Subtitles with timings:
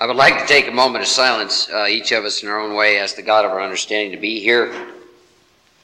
[0.00, 2.58] I would like to take a moment of silence, uh, each of us in our
[2.58, 4.72] own way, ask the God of our understanding to be here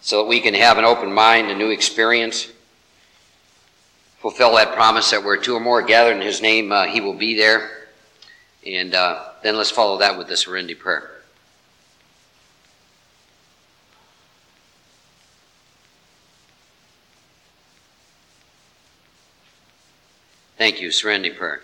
[0.00, 2.50] so that we can have an open mind, a new experience,
[4.20, 7.12] fulfill that promise that where two or more gathered in His name, uh, He will
[7.12, 7.88] be there.
[8.66, 11.10] And uh, then let's follow that with the serenity prayer.
[20.56, 21.60] Thank you, serenity prayer.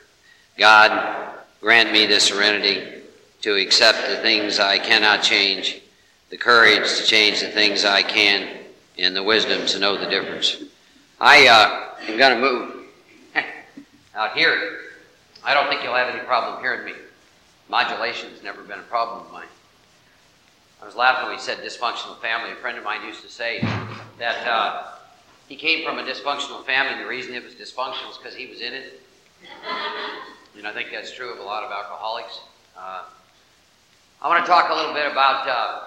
[0.58, 1.31] God,
[1.62, 3.02] grant me the serenity
[3.40, 5.80] to accept the things I cannot change,
[6.28, 8.48] the courage to change the things I can,
[8.98, 10.56] and the wisdom to know the difference.
[11.20, 12.86] I uh, am going to move
[14.16, 14.80] out here.
[15.44, 16.92] I don't think you'll have any problem hearing me.
[17.68, 19.46] Modulation's never been a problem of mine.
[20.82, 22.50] I was laughing when he said dysfunctional family.
[22.50, 23.60] A friend of mine used to say
[24.18, 24.88] that uh,
[25.48, 28.60] he came from a dysfunctional family, the reason it was dysfunctional is because he was
[28.60, 29.00] in it.
[30.56, 32.40] And I think that's true of a lot of alcoholics.
[32.76, 33.04] Uh,
[34.20, 35.80] I want to talk a little bit about uh,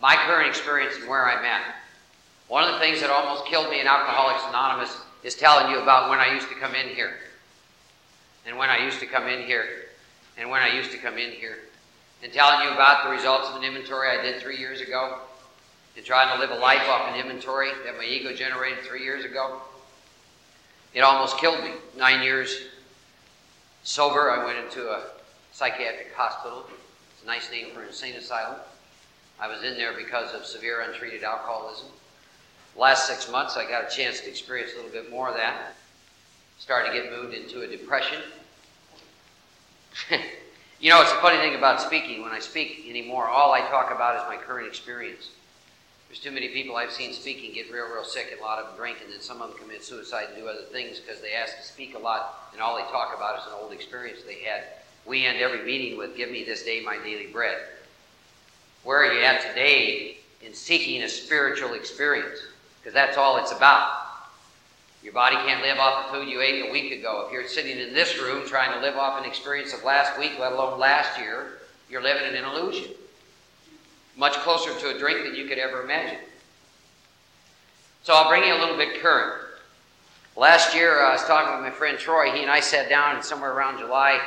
[0.00, 1.74] my current experience and where I'm at.
[2.48, 6.10] One of the things that almost killed me in Alcoholics Anonymous is telling you about
[6.10, 7.12] when I used to come in here,
[8.46, 9.66] and when I used to come in here,
[10.36, 11.58] and when I used to come in here,
[12.22, 15.18] and telling you about the results of an inventory I did three years ago,
[15.96, 19.24] and trying to live a life off an inventory that my ego generated three years
[19.24, 19.60] ago.
[20.94, 21.72] It almost killed me.
[21.96, 22.62] Nine years
[23.82, 25.02] sober, I went into a
[25.52, 26.64] psychiatric hospital.
[27.14, 28.58] It's a nice name for an insane asylum.
[29.40, 31.88] I was in there because of severe untreated alcoholism.
[32.76, 35.74] last six months, I got a chance to experience a little bit more of that.
[36.58, 38.18] Started to get moved into a depression.
[40.80, 42.22] you know, it's a funny thing about speaking.
[42.22, 45.30] When I speak anymore, all I talk about is my current experience.
[46.10, 48.66] There's too many people I've seen speaking get real, real sick, and a lot of
[48.66, 51.34] them drink, and then some of them commit suicide and do other things because they
[51.34, 54.40] ask to speak a lot, and all they talk about is an old experience they
[54.40, 54.64] had.
[55.06, 57.58] We end every meeting with, Give me this day my daily bread.
[58.82, 62.40] Where are you at today in seeking a spiritual experience?
[62.80, 63.92] Because that's all it's about.
[65.04, 67.24] Your body can't live off the food you ate a week ago.
[67.28, 70.32] If you're sitting in this room trying to live off an experience of last week,
[70.40, 72.94] let alone last year, you're living in an illusion
[74.16, 76.18] much closer to a drink than you could ever imagine.
[78.02, 79.42] So I'll bring you a little bit current.
[80.36, 82.32] Last year, uh, I was talking with my friend Troy.
[82.32, 84.20] He and I sat down, and somewhere around July,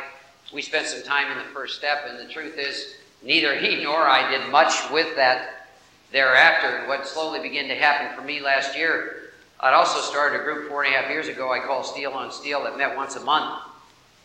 [0.53, 2.05] we spent some time in the first step.
[2.07, 5.67] And the truth is, neither he nor I did much with that
[6.11, 6.77] thereafter.
[6.77, 10.69] And what slowly began to happen for me last year, I'd also started a group
[10.69, 13.21] four and a half years ago I call Steel on Steel that met once a
[13.21, 13.63] month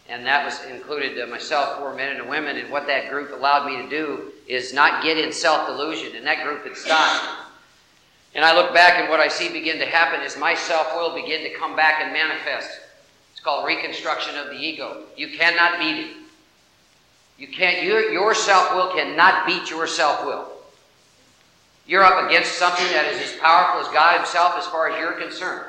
[0.09, 2.57] and that was included uh, myself, four men and women.
[2.57, 6.27] And what that group allowed me to do is not get in self delusion, and
[6.27, 7.27] that group had stopped.
[8.35, 11.15] And I look back, and what I see begin to happen is my self will
[11.15, 12.71] begin to come back and manifest.
[13.33, 15.03] It's called reconstruction of the ego.
[15.17, 16.17] You cannot beat it.
[17.37, 17.85] You can't.
[17.85, 20.53] Your, your self will cannot beat your self will.
[21.87, 25.13] You're up against something that is as powerful as God Himself, as far as you're
[25.13, 25.65] concerned.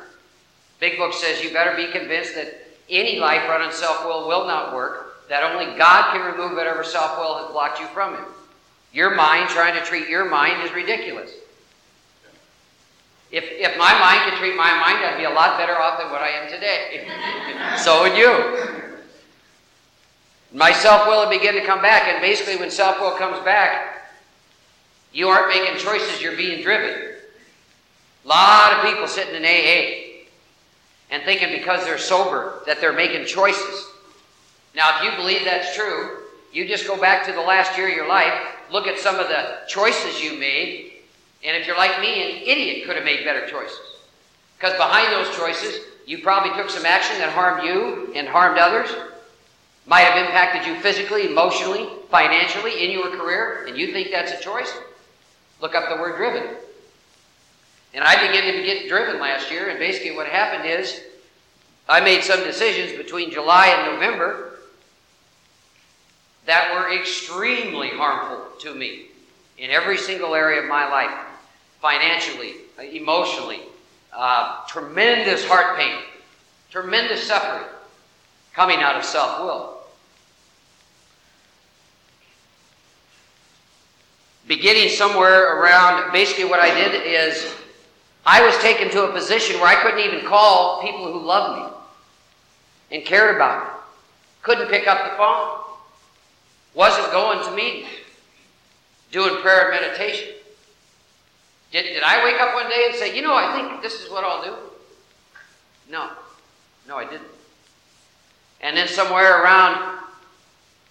[0.79, 2.58] Big Book says you better be convinced that
[2.89, 6.83] any life run on self will will not work, that only God can remove whatever
[6.83, 8.25] self will has blocked you from Him.
[8.91, 11.31] Your mind trying to treat your mind is ridiculous.
[13.31, 16.09] If, if my mind could treat my mind, I'd be a lot better off than
[16.09, 17.07] what I am today.
[17.77, 18.89] so would you.
[20.51, 24.11] My self will would begin to come back, and basically, when self will comes back,
[25.13, 27.13] you aren't making choices, you're being driven.
[28.25, 29.98] A lot of people sitting in AA
[31.11, 33.87] and thinking because they're sober that they're making choices.
[34.75, 36.17] Now, if you believe that's true,
[36.53, 38.33] you just go back to the last year of your life,
[38.71, 40.93] look at some of the choices you made,
[41.43, 43.79] and if you're like me, an idiot could have made better choices.
[44.57, 48.89] Because behind those choices, you probably took some action that harmed you and harmed others,
[49.85, 54.39] might have impacted you physically, emotionally, financially, in your career, and you think that's a
[54.39, 54.71] choice?
[55.61, 56.55] Look up the word driven.
[57.93, 61.01] And I began to get driven last year, and basically what happened is
[61.87, 64.59] I made some decisions between July and November
[66.45, 69.07] that were extremely harmful to me
[69.57, 71.11] in every single area of my life
[71.81, 72.53] financially,
[72.91, 73.61] emotionally,
[74.13, 75.97] uh, tremendous heart pain,
[76.69, 77.67] tremendous suffering
[78.53, 79.75] coming out of self will.
[84.47, 87.53] Beginning somewhere around, basically, what I did is
[88.25, 91.77] I was taken to a position where I couldn't even call people who loved me
[92.91, 93.69] and cared about me.
[94.41, 95.59] Couldn't pick up the phone.
[96.73, 97.89] Wasn't going to meetings.
[99.11, 100.33] Doing prayer and meditation.
[101.71, 104.09] Did, did I wake up one day and say, you know, I think this is
[104.11, 104.55] what I'll do?
[105.89, 106.09] No.
[106.87, 107.27] No, I didn't.
[108.61, 109.99] And then somewhere around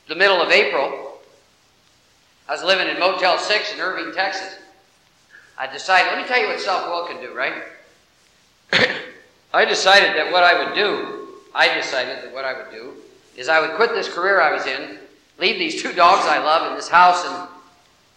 [0.08, 1.20] the middle of April,
[2.48, 4.56] I was living in Motel 6 in Irving, Texas.
[5.58, 7.64] I decided, let me tell you what self will can do, right?
[9.52, 12.93] I decided that what I would do, I decided that what I would do
[13.37, 14.99] is I would quit this career I was in,
[15.38, 17.49] leave these two dogs I love in this house, and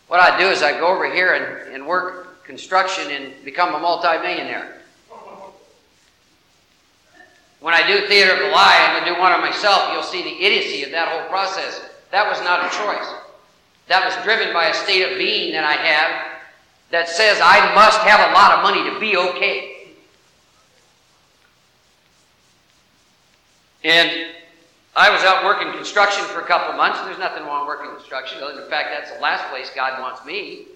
[0.07, 3.79] what I'd do is I'd go over here and, and work construction and become a
[3.79, 4.77] multimillionaire.
[7.59, 10.03] When I do Theater of the Lie, I'm going to do one on myself, you'll
[10.03, 11.89] see the idiocy of that whole process.
[12.11, 13.07] That was not a choice.
[13.87, 16.30] That was driven by a state of being that I have
[16.91, 19.95] that says I must have a lot of money to be okay.
[23.83, 24.27] And
[24.95, 27.01] I was out working construction for a couple months.
[27.01, 28.39] There's nothing wrong working construction.
[28.39, 30.67] In fact, that's the last place God wants me.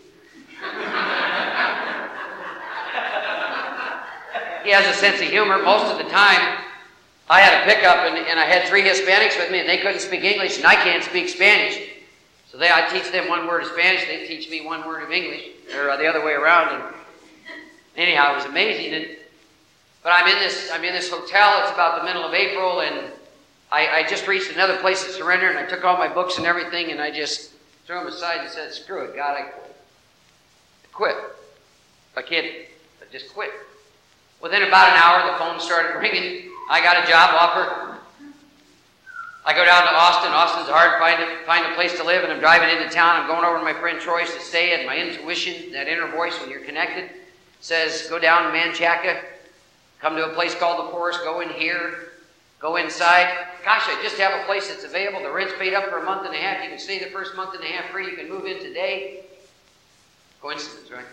[4.64, 6.64] he has a sense of humor most of the time.
[7.30, 10.00] I had a pickup and, and I had three Hispanics with me and they couldn't
[10.00, 11.95] speak English and I can't speak Spanish.
[12.56, 15.12] So they, I teach them one word of Spanish, they teach me one word of
[15.12, 15.44] English,
[15.76, 16.74] or uh, the other way around.
[16.74, 16.96] And
[17.98, 18.94] anyhow, it was amazing.
[18.94, 19.18] And,
[20.02, 21.60] but I'm in this, I'm in this hotel.
[21.64, 23.12] It's about the middle of April, and
[23.74, 26.48] I, I just reached another place of surrender, and I took all my books and
[26.48, 27.52] everything, and I just
[27.86, 29.76] threw them aside and said, "Screw it, God, I quit.
[30.86, 31.16] I quit.
[32.16, 32.46] I can't.
[33.02, 33.52] I just quit."
[34.42, 36.52] Within about an hour, the phone started ringing.
[36.70, 37.95] I got a job offer.
[39.48, 40.32] I go down to Austin.
[40.32, 43.22] Austin's hard to find a, find a place to live, and I'm driving into town.
[43.22, 46.34] I'm going over to my friend Troy's to stay, and my intuition, that inner voice
[46.42, 47.12] when you're connected,
[47.62, 49.22] says, Go down to Manchaca,
[50.02, 52.14] come to a place called the Forest, go in here,
[52.60, 53.32] go inside.
[53.64, 55.22] Gosh, I just have a place that's available.
[55.22, 56.64] The rent's paid up for a month and a half.
[56.64, 58.10] You can stay the first month and a half free.
[58.10, 59.26] You can move in today.
[60.42, 61.06] Coincidence, right?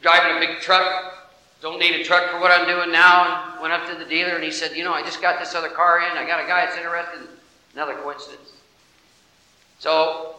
[0.00, 1.21] Driving a big truck,
[1.62, 3.52] don't need a truck for what I'm doing now.
[3.52, 5.54] And went up to the dealer and he said, You know, I just got this
[5.54, 6.18] other car in.
[6.18, 7.28] I got a guy that's interested.
[7.72, 8.52] Another coincidence.
[9.78, 10.34] So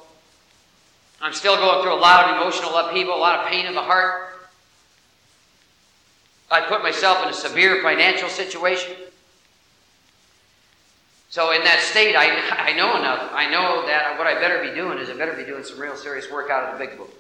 [1.21, 3.81] I'm still going through a lot of emotional upheaval, a lot of pain in the
[3.81, 4.29] heart.
[6.51, 8.95] I put myself in a severe financial situation.
[11.29, 12.27] So in that state, I,
[12.59, 13.31] I know enough.
[13.33, 15.95] I know that what I better be doing is I better be doing some real
[15.95, 17.11] serious work out of the big book.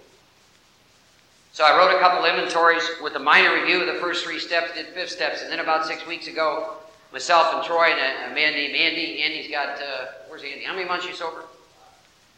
[1.53, 4.73] So I wrote a couple inventories with a minor review of the first three steps,
[4.73, 6.77] did fifth steps, and then about six weeks ago,
[7.11, 9.21] myself and Troy and a, a man named Andy.
[9.21, 10.63] Andy's got uh, where's Andy?
[10.65, 11.43] How many months you sober?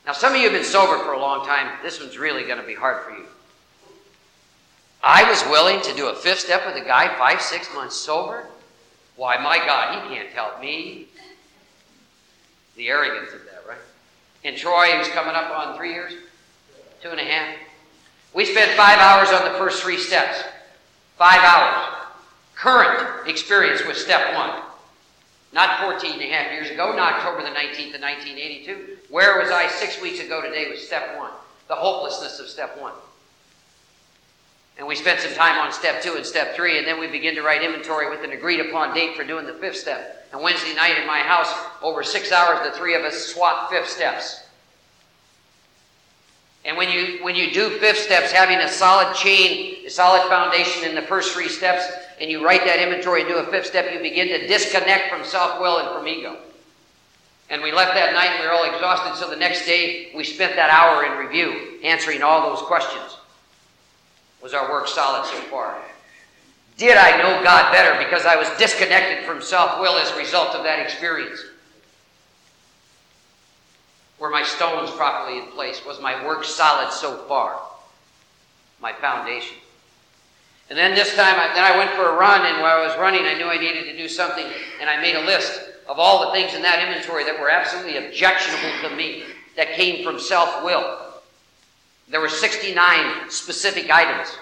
[0.05, 1.79] Now some of you have been sober for a long time.
[1.81, 3.23] This one's really going to be hard for you.
[5.01, 8.47] I was willing to do a fifth step with a guy five, six months sober.
[9.15, 11.07] Why, my God, he can't help me.
[12.75, 13.77] The arrogance of that, right?
[14.43, 16.11] And Troy, who's coming up on three years,
[17.01, 17.55] two and a half.
[18.35, 20.43] We spent five hours on the first three steps.
[21.17, 21.93] Five hours.
[22.53, 24.61] Current experience with step one.
[25.53, 28.97] Not 14 and a half years ago, not October the 19th of 1982.
[29.09, 31.31] Where was I six weeks ago today with step one?
[31.69, 32.91] The hopelessness of step one.
[34.77, 37.35] And we spent some time on step two and step three, and then we begin
[37.35, 40.27] to write inventory with an agreed upon date for doing the fifth step.
[40.33, 43.89] And Wednesday night in my house, over six hours, the three of us swapped fifth
[43.89, 44.44] steps.
[46.65, 50.83] And when you when you do fifth steps, having a solid chain, a solid foundation
[50.83, 51.85] in the first three steps,
[52.19, 55.23] and you write that inventory and do a fifth step, you begin to disconnect from
[55.23, 56.37] self-will and from ego.
[57.51, 60.23] And we left that night and we were all exhausted, so the next day we
[60.23, 63.17] spent that hour in review, answering all those questions.
[64.41, 65.79] Was our work solid so far?
[66.77, 70.63] Did I know God better because I was disconnected from self-will as a result of
[70.63, 71.39] that experience?
[74.19, 75.85] Were my stones properly in place?
[75.85, 77.59] Was my work solid so far?
[78.79, 79.57] My foundation.
[80.69, 82.97] And then this time, I, then I went for a run, and while I was
[82.97, 84.45] running, I knew I needed to do something,
[84.81, 87.97] and I made a list of all the things in that inventory that were absolutely
[87.97, 89.23] objectionable to me,
[89.55, 90.99] that came from self will.
[92.09, 94.35] There were 69 specific items.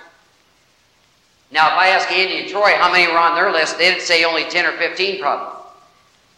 [1.52, 4.24] Now, if I ask Andy and Troy how many were on their list, they'd say
[4.24, 5.53] only 10 or 15 probably.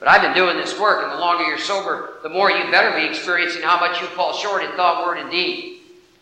[0.06, 2.96] But I've been doing this work, and the longer you're sober, the more you better
[2.96, 5.80] be experiencing how much you fall short in thought, word, and deed.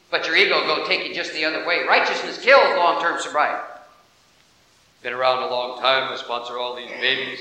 [0.10, 1.84] But your ego will go take you just the other way.
[1.86, 3.62] Righteousness kills long term sobriety.
[5.02, 6.14] Been around a long time.
[6.14, 7.40] I sponsor all these babies.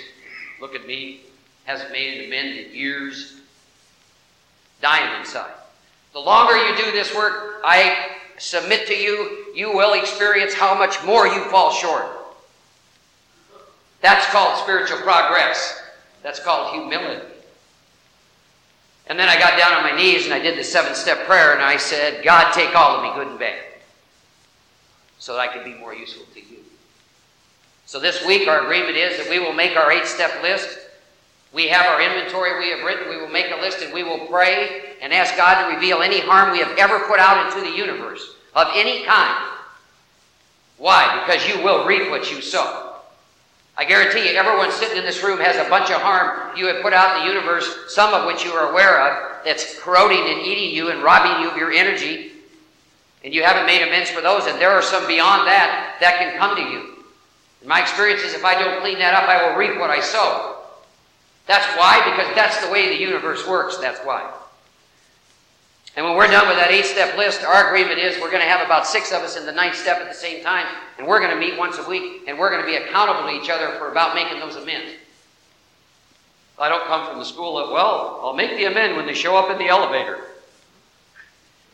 [0.61, 1.21] Look at me.
[1.63, 3.37] Hasn't made it amend in years.
[4.81, 5.53] Dying inside.
[6.13, 11.05] The longer you do this work, I submit to you, you will experience how much
[11.05, 12.05] more you fall short.
[14.01, 15.82] That's called spiritual progress.
[16.23, 17.27] That's called humility.
[19.09, 21.53] And then I got down on my knees and I did the seven step prayer
[21.53, 23.63] and I said, God, take all of me, good and bad,
[25.19, 26.59] so that I can be more useful to you.
[27.85, 30.79] So this week, our agreement is that we will make our eight step list
[31.53, 33.11] We have our inventory we have written.
[33.11, 36.21] We will make a list and we will pray and ask God to reveal any
[36.21, 39.51] harm we have ever put out into the universe of any kind.
[40.79, 41.23] Why?
[41.25, 42.92] Because you will reap what you sow.
[43.77, 46.83] I guarantee you, everyone sitting in this room has a bunch of harm you have
[46.83, 50.47] put out in the universe, some of which you are aware of, that's corroding and
[50.47, 52.33] eating you and robbing you of your energy,
[53.25, 56.37] and you haven't made amends for those, and there are some beyond that that can
[56.39, 57.05] come to you.
[57.61, 60.01] And my experience is if I don't clean that up, I will reap what I
[60.01, 60.57] sow.
[61.47, 63.79] That's why, because that's the way the universe works.
[63.79, 64.31] That's why.
[65.95, 68.49] And when we're done with that eight step list, our agreement is we're going to
[68.49, 70.67] have about six of us in the ninth step at the same time,
[70.99, 73.35] and we're going to meet once a week, and we're going to be accountable to
[73.37, 74.93] each other for about making those amends.
[76.59, 79.37] I don't come from the school of, well, I'll make the amend when they show
[79.37, 80.19] up in the elevator.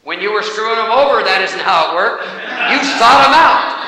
[0.03, 2.25] When you were screwing them over, that isn't how it worked.
[2.73, 3.79] You sought them out.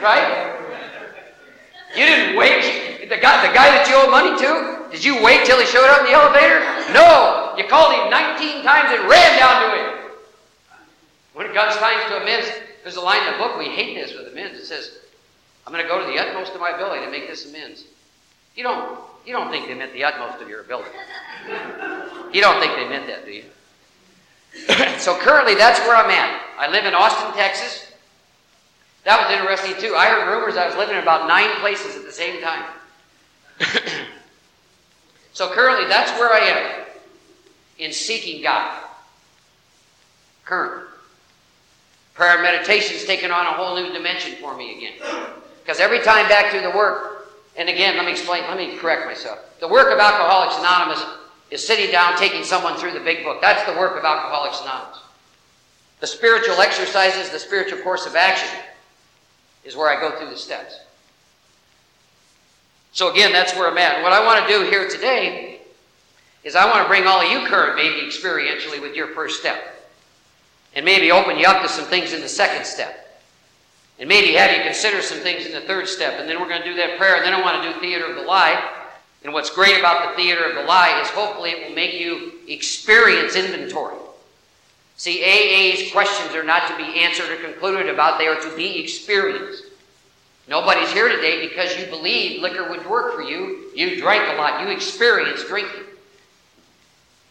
[0.00, 0.54] right?
[1.96, 2.83] You didn't wait.
[3.08, 5.84] The guy, the guy that you owe money to, did you wait till he showed
[5.90, 6.60] up in the elevator?
[6.96, 7.52] No.
[7.56, 9.88] You called him 19 times and ran down to him.
[11.34, 12.48] When it comes time to amends,
[12.82, 14.58] there's a line in the book, we hate this with amends.
[14.58, 14.98] It says,
[15.66, 17.84] I'm going to go to the utmost of my ability to make this amends.
[18.54, 20.90] You don't, you don't think they meant the utmost of your ability.
[22.32, 23.44] You don't think they meant that, do you?
[24.98, 26.40] so currently, that's where I'm at.
[26.58, 27.92] I live in Austin, Texas.
[29.04, 29.94] That was interesting too.
[29.94, 32.64] I heard rumors I was living in about nine places at the same time.
[35.32, 36.84] so currently, that's where I am
[37.78, 38.82] in seeking God.
[40.44, 40.88] Currently.
[42.14, 44.92] Prayer and meditation is taking on a whole new dimension for me again.
[45.62, 47.14] Because every time back through the work,
[47.56, 49.38] and again, let me explain, let me correct myself.
[49.60, 51.04] The work of Alcoholics Anonymous
[51.50, 53.40] is sitting down, taking someone through the big book.
[53.40, 54.98] That's the work of Alcoholics Anonymous.
[56.00, 58.58] The spiritual exercises, the spiritual course of action,
[59.64, 60.78] is where I go through the steps.
[62.94, 64.04] So again, that's where I'm at.
[64.04, 65.58] What I want to do here today
[66.44, 69.90] is I want to bring all of you current maybe experientially with your first step.
[70.76, 73.20] And maybe open you up to some things in the second step.
[73.98, 76.20] And maybe have you consider some things in the third step.
[76.20, 77.16] And then we're going to do that prayer.
[77.16, 78.62] And then I want to do theater of the lie.
[79.24, 82.34] And what's great about the theater of the lie is hopefully it will make you
[82.46, 83.96] experience inventory.
[84.96, 88.78] See, AA's questions are not to be answered or concluded about, they are to be
[88.78, 89.64] experienced.
[90.46, 93.70] Nobody's here today because you believe liquor would work for you.
[93.74, 94.60] You drank a lot.
[94.60, 95.84] You experienced drinking.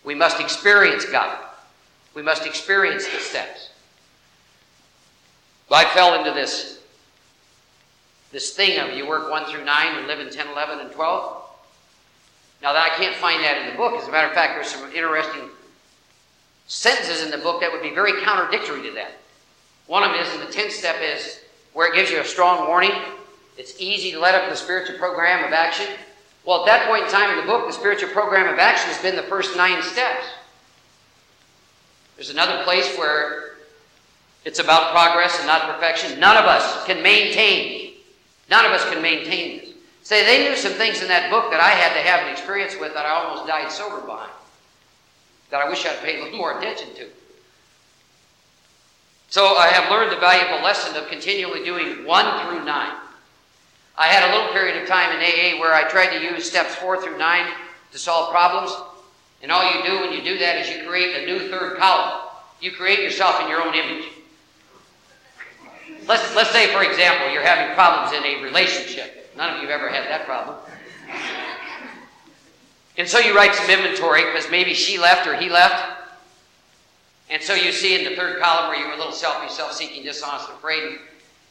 [0.04, 1.38] We must experience God.
[2.16, 3.70] We must experience the steps.
[5.74, 6.80] I fell into this,
[8.32, 11.44] this thing of you work 1 through 9 and live in 10, 11, and 12.
[12.62, 14.00] Now, that I can't find that in the book.
[14.00, 15.50] As a matter of fact, there's some interesting
[16.68, 19.14] sentences in the book that would be very contradictory to that.
[19.88, 21.40] One of them is in the 10th step is
[21.74, 22.92] where it gives you a strong warning.
[23.58, 25.88] It's easy to let up the spiritual program of action.
[26.46, 29.02] Well, at that point in time in the book, the spiritual program of action has
[29.02, 30.26] been the first nine steps.
[32.16, 33.56] There's another place where
[34.46, 36.20] it's about progress and not perfection.
[36.20, 37.94] None of us can maintain.
[38.50, 39.70] None of us can maintain this.
[40.04, 42.76] Say, they knew some things in that book that I had to have an experience
[42.78, 44.32] with that I almost died sober behind.
[45.50, 47.08] That I wish I'd paid a little more attention to.
[49.34, 52.68] So I have learned the valuable lesson of continually doing 1 through 9.
[53.98, 56.76] I had a little period of time in AA where I tried to use steps
[56.76, 57.52] 4 through 9
[57.94, 58.72] to solve problems.
[59.42, 62.30] And all you do when you do that is you create a new third column.
[62.62, 64.06] You create yourself in your own image.
[66.08, 69.34] Let's, let's say, for example, you're having problems in a relationship.
[69.36, 70.58] None of you have ever had that problem.
[73.00, 75.93] And so you write some inventory because maybe she left or he left.
[77.34, 79.74] And so you see in the third column where you were a little selfish, self
[79.74, 81.00] seeking, dishonest, afraid.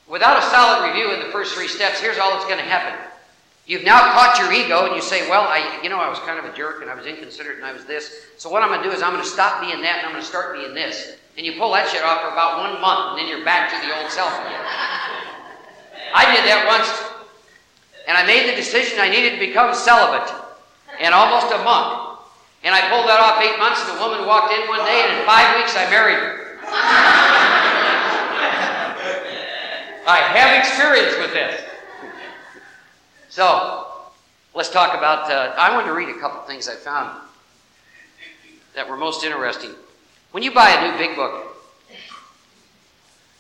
[0.07, 2.97] Without a solid review in the first three steps, here's all that's going to happen.
[3.67, 6.39] You've now caught your ego and you say, Well, I, you know, I was kind
[6.39, 8.27] of a jerk and I was inconsiderate and I was this.
[8.37, 10.13] So what I'm going to do is I'm going to stop being that and I'm
[10.13, 11.17] going to start being this.
[11.37, 13.79] And you pull that shit off for about one month and then you're back to
[13.85, 14.63] the old self again.
[16.15, 16.87] I did that once
[18.07, 20.31] and I made the decision I needed to become celibate
[21.01, 22.02] in almost a month.
[22.65, 25.19] And I pulled that off eight months and a woman walked in one day and
[25.19, 26.59] in five weeks I married her.
[30.07, 31.61] I have experience with this.
[33.29, 33.87] So,
[34.55, 35.31] let's talk about.
[35.31, 37.21] Uh, I wanted to read a couple things I found
[38.75, 39.71] that were most interesting.
[40.33, 41.57] When you buy a new big book,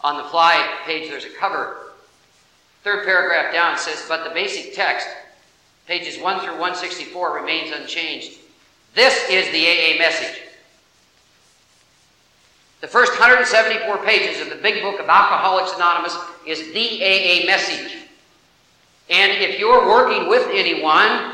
[0.02, 1.92] on the fly page there's a cover.
[2.84, 5.06] Third paragraph down says, but the basic text,
[5.86, 8.38] pages 1 through 164, remains unchanged.
[8.94, 10.42] This is the AA message.
[12.80, 17.96] The first 174 pages of the big book of Alcoholics Anonymous is the AA message.
[19.08, 21.32] And if you're working with anyone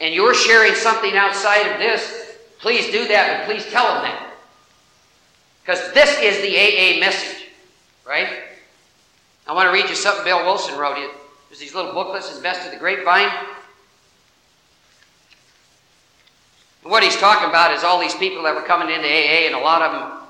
[0.00, 4.32] and you're sharing something outside of this, please do that, but please tell them that.
[5.62, 7.48] Because this is the AA message,
[8.06, 8.28] right?
[9.46, 10.96] I want to read you something Bill Wilson wrote.
[10.96, 11.10] It
[11.48, 13.28] There's these little booklets, Invest in the Grapevine.
[13.28, 13.48] And
[16.82, 19.58] what he's talking about is all these people that were coming into AA, and a
[19.58, 20.28] lot of them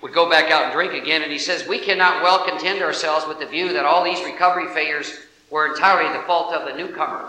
[0.00, 1.22] would go back out and drink again.
[1.22, 4.68] And he says, We cannot well contend ourselves with the view that all these recovery
[4.72, 5.12] failures
[5.50, 7.28] were entirely the fault of the newcomer.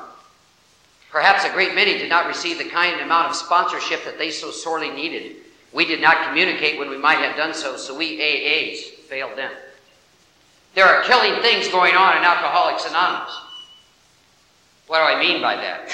[1.09, 4.51] Perhaps a great many did not receive the kind amount of sponsorship that they so
[4.51, 5.38] sorely needed.
[5.73, 9.51] We did not communicate when we might have done so, so we AAs failed them.
[10.75, 13.35] There are killing things going on in Alcoholics Anonymous.
[14.85, 15.91] What do I mean by that?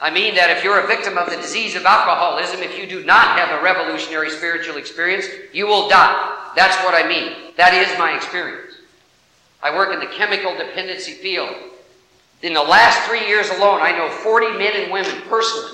[0.00, 3.04] I mean that if you're a victim of the disease of alcoholism, if you do
[3.04, 6.52] not have a revolutionary spiritual experience, you will die.
[6.56, 7.52] That's what I mean.
[7.56, 8.74] That is my experience.
[9.62, 11.54] I work in the chemical dependency field.
[12.42, 15.72] In the last three years alone, I know 40 men and women personally.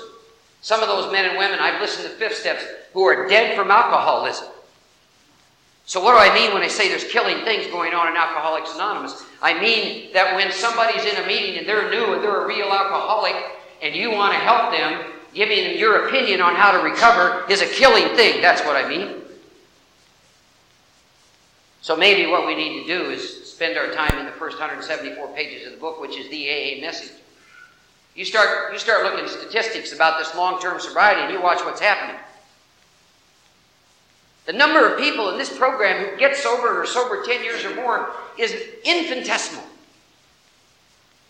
[0.61, 3.71] Some of those men and women, I've listened to fifth steps, who are dead from
[3.71, 4.47] alcoholism.
[5.85, 8.75] So, what do I mean when I say there's killing things going on in Alcoholics
[8.75, 9.23] Anonymous?
[9.41, 12.67] I mean that when somebody's in a meeting and they're new and they're a real
[12.67, 13.35] alcoholic
[13.81, 17.61] and you want to help them, giving them your opinion on how to recover is
[17.61, 18.41] a killing thing.
[18.41, 19.21] That's what I mean.
[21.81, 25.27] So, maybe what we need to do is spend our time in the first 174
[25.29, 27.13] pages of the book, which is the AA message.
[28.13, 31.59] You start, you start looking at statistics about this long term sobriety and you watch
[31.63, 32.19] what's happening.
[34.47, 37.75] The number of people in this program who get sober or sober 10 years or
[37.75, 39.63] more is infinitesimal.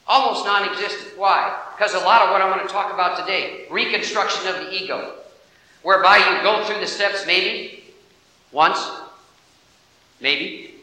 [0.07, 1.17] Almost non existent.
[1.17, 1.66] Why?
[1.77, 5.13] Because a lot of what I want to talk about today reconstruction of the ego,
[5.84, 7.84] whereby you go through the steps maybe
[8.51, 8.79] once,
[10.19, 10.74] maybe.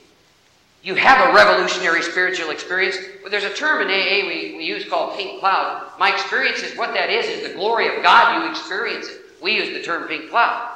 [0.85, 2.97] You have a revolutionary spiritual experience.
[3.23, 5.91] But there's a term in AA we, we use called pink cloud.
[5.99, 8.43] My experience is what that is, is the glory of God.
[8.43, 9.21] You experience it.
[9.43, 10.71] We use the term pink cloud.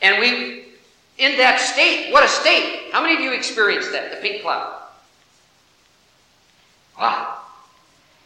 [0.00, 0.66] And we,
[1.18, 2.92] in that state, what a state.
[2.92, 4.80] How many of you experienced that, the pink cloud?
[6.98, 7.33] Wow.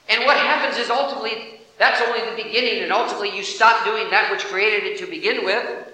[0.08, 4.30] And what happens is ultimately, that's only the beginning, and ultimately you stop doing that
[4.30, 5.86] which created it to begin with.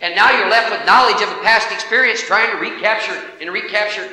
[0.00, 4.08] And now you're left with knowledge of a past experience trying to recapture and recapture.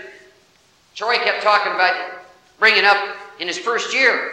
[0.95, 1.95] Troy kept talking about
[2.59, 2.97] bringing up
[3.39, 4.31] in his first year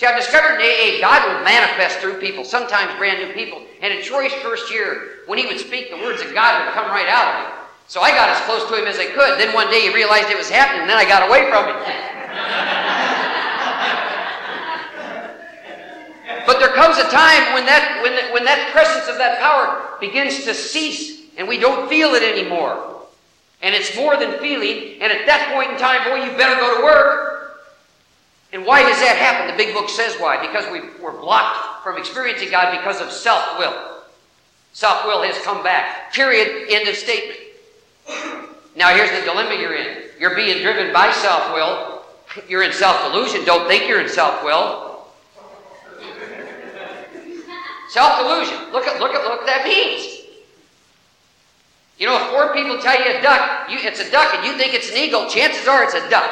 [0.00, 3.60] See, I've discovered in AA, God will manifest through people, sometimes brand new people.
[3.82, 6.88] And in Troy's first year, when he would speak, the words of God would come
[6.88, 7.52] right out of him.
[7.86, 9.38] So I got as close to him as I could.
[9.38, 11.76] Then one day he realized it was happening, and then I got away from him.
[16.50, 20.42] but there comes a time when that, when, when that presence of that power begins
[20.44, 23.06] to cease, and we don't feel it anymore.
[23.62, 26.78] And it's more than feeling, and at that point in time, boy, you better go
[26.78, 27.30] to work
[28.52, 29.46] and why does that happen?
[29.46, 30.44] The big book says why.
[30.44, 34.02] Because we were blocked from experiencing God because of self will.
[34.72, 36.12] Self will has come back.
[36.12, 36.68] Period.
[36.68, 37.38] End of statement.
[38.76, 40.04] Now, here's the dilemma you're in.
[40.18, 42.02] You're being driven by self will.
[42.48, 43.44] You're in self delusion.
[43.44, 44.89] Don't think you're in self will.
[47.90, 48.70] Self delusion.
[48.72, 50.20] Look at look at look that means.
[51.98, 54.56] You know, if four people tell you a duck, you, it's a duck, and you
[54.56, 56.30] think it's an eagle, chances are it's a duck.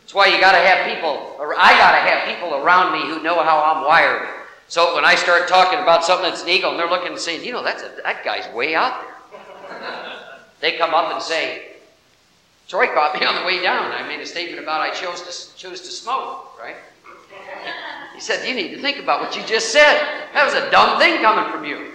[0.00, 3.08] That's why you got to have people, or I got to have people around me
[3.08, 4.28] who know how I'm wired.
[4.68, 7.44] So when I start talking about something that's an eagle, and they're looking and saying,
[7.44, 10.20] you know, that's a, that guy's way out there.
[10.60, 11.76] they come up and say,
[12.68, 13.92] Troy caught me on the way down.
[13.92, 16.76] I made a statement about I chose to choose to smoke, right?
[18.14, 20.00] He said, You need to think about what you just said.
[20.32, 21.90] That was a dumb thing coming from you.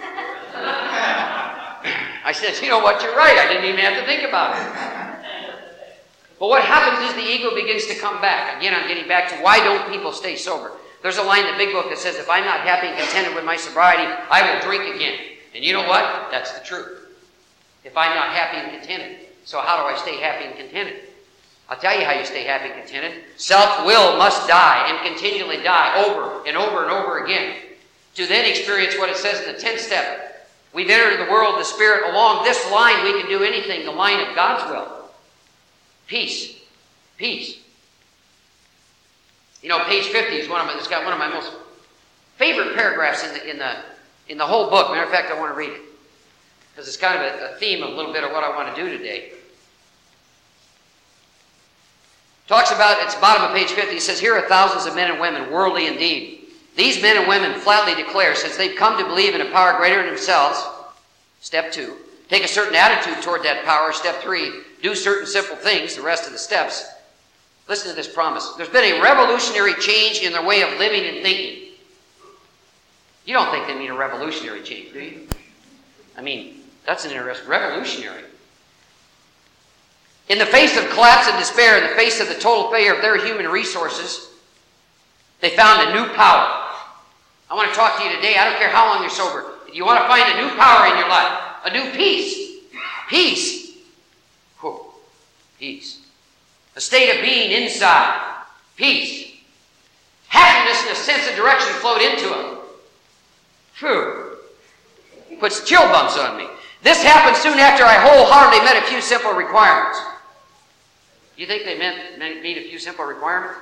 [2.22, 3.02] I said, You know what?
[3.02, 3.38] You're right.
[3.38, 4.90] I didn't even have to think about it.
[6.38, 8.56] But what happens is the ego begins to come back.
[8.56, 10.72] Again, I'm getting back to why don't people stay sober?
[11.02, 13.34] There's a line in the big book that says, if I'm not happy and contented
[13.34, 15.18] with my sobriety, I will drink again.
[15.54, 16.30] And you know what?
[16.30, 17.08] That's the truth.
[17.84, 19.26] If I'm not happy and contented.
[19.44, 21.09] So how do I stay happy and contented?
[21.70, 23.22] I'll tell you how you stay happy and contented.
[23.36, 27.56] Self will must die and continually die over and over and over again.
[28.16, 30.48] To then experience what it says in the 10th step.
[30.74, 32.10] We've entered the world the Spirit.
[32.12, 35.10] Along this line, we can do anything, the line of God's will.
[36.08, 36.56] Peace.
[37.16, 37.60] Peace.
[39.62, 41.52] You know, page 50 is one of my, it's got one of my most
[42.36, 43.76] favorite paragraphs in the, in the,
[44.28, 44.90] in the whole book.
[44.90, 45.82] Matter of fact, I want to read it.
[46.72, 48.74] Because it's kind of a, a theme of a little bit of what I want
[48.74, 49.34] to do today.
[52.50, 55.20] Talks about, it's bottom of page 50, it says, Here are thousands of men and
[55.20, 56.48] women, worldly indeed.
[56.74, 59.98] These men and women flatly declare, since they've come to believe in a power greater
[59.98, 60.60] than themselves,
[61.40, 61.94] step two,
[62.30, 63.92] Take a certain attitude toward that power.
[63.92, 66.88] Step three, do certain simple things, the rest of the steps.
[67.68, 68.54] Listen to this promise.
[68.56, 71.70] There's been a revolutionary change in their way of living and thinking.
[73.26, 75.28] You don't think they mean a revolutionary change, do you?
[76.16, 78.22] I mean, that's an interesting revolutionary.
[80.30, 83.02] In the face of collapse and despair, in the face of the total failure of
[83.02, 84.28] their human resources,
[85.40, 86.68] they found a new power.
[87.50, 88.36] I want to talk to you today.
[88.38, 89.54] I don't care how long you're sober.
[89.66, 92.62] If you want to find a new power in your life, a new peace,
[93.08, 93.72] peace,
[94.60, 94.80] Whew.
[95.58, 95.98] peace,
[96.76, 98.44] a state of being inside,
[98.76, 99.32] peace,
[100.28, 102.58] happiness and a sense of direction flowed into them.
[103.72, 104.36] Phew.
[105.40, 106.46] Puts chill bumps on me.
[106.84, 109.98] This happened soon after I wholeheartedly met a few simple requirements.
[111.40, 113.58] You think they meant, meet a few simple requirements?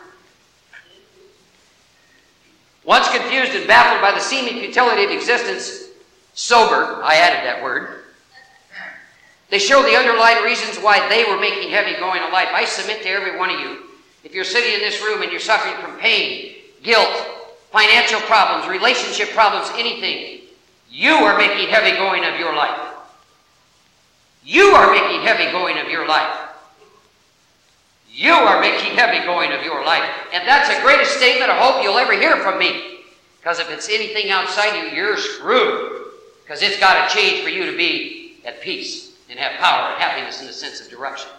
[2.85, 5.85] Once confused and baffled by the seeming futility of existence,
[6.35, 8.03] sober, I added that word,
[9.49, 12.49] they show the underlying reasons why they were making heavy going of life.
[12.53, 13.85] I submit to every one of you,
[14.25, 17.15] if you're sitting in this room and you're suffering from pain, guilt,
[17.71, 20.41] financial problems, relationship problems, anything,
[20.91, 22.93] you are making heavy going of your life.
[24.43, 26.48] You are making heavy going of your life.
[28.19, 30.03] You are making heavy going of your life.
[30.33, 33.05] And that's the greatest statement I hope you'll ever hear from me.
[33.39, 36.03] Because if it's anything outside you, you're screwed.
[36.43, 40.03] Because it's got to change for you to be at peace and have power and
[40.03, 41.31] happiness in the sense of direction.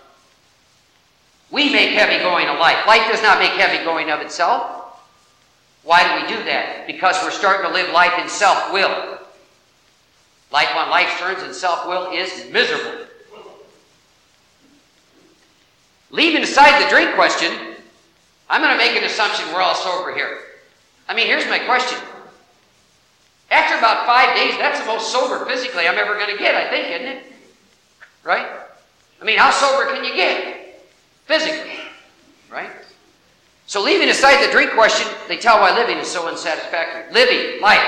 [1.51, 2.87] We make heavy going of life.
[2.87, 5.01] Life does not make heavy going of itself.
[5.83, 6.87] Why do we do that?
[6.87, 9.19] Because we're starting to live life in self will.
[10.49, 13.05] Life on life's terms and self will is miserable.
[16.11, 17.51] Leaving aside the drink question,
[18.49, 20.39] I'm going to make an assumption we're all sober here.
[21.07, 21.99] I mean, here's my question.
[23.51, 26.69] After about five days, that's the most sober physically I'm ever going to get, I
[26.69, 27.23] think, isn't it?
[28.23, 28.47] Right?
[29.21, 30.81] I mean, how sober can you get?
[31.25, 31.71] Physically.
[32.51, 32.69] Right?
[33.67, 37.13] So, leaving aside the drink question, they tell why living is so unsatisfactory.
[37.13, 37.85] Living, life.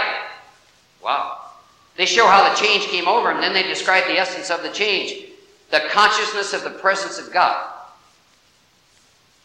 [1.04, 1.38] Wow.
[1.98, 4.70] They show how the change came over them, then they describe the essence of the
[4.70, 5.28] change
[5.72, 7.71] the consciousness of the presence of God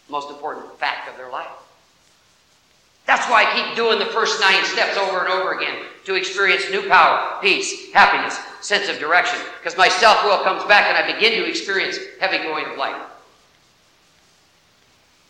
[0.08, 1.48] most important fact of their life.
[3.06, 6.64] That's why I keep doing the first nine steps over and over again to experience
[6.70, 9.38] new power, peace, happiness, sense of direction.
[9.58, 13.00] Because my self will comes back and I begin to experience heavy going of life.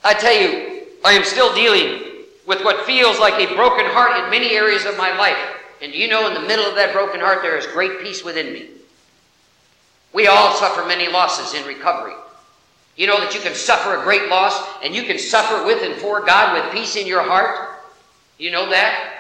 [0.03, 4.31] I tell you, I am still dealing with what feels like a broken heart in
[4.31, 5.39] many areas of my life.
[5.83, 8.25] And do you know, in the middle of that broken heart, there is great peace
[8.25, 8.69] within me.
[10.15, 12.15] We all suffer many losses in recovery.
[12.97, 15.95] You know that you can suffer a great loss and you can suffer with and
[16.01, 17.79] for God with peace in your heart?
[18.39, 19.13] You know that?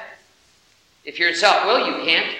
[1.04, 2.36] If you're in self will, you can't.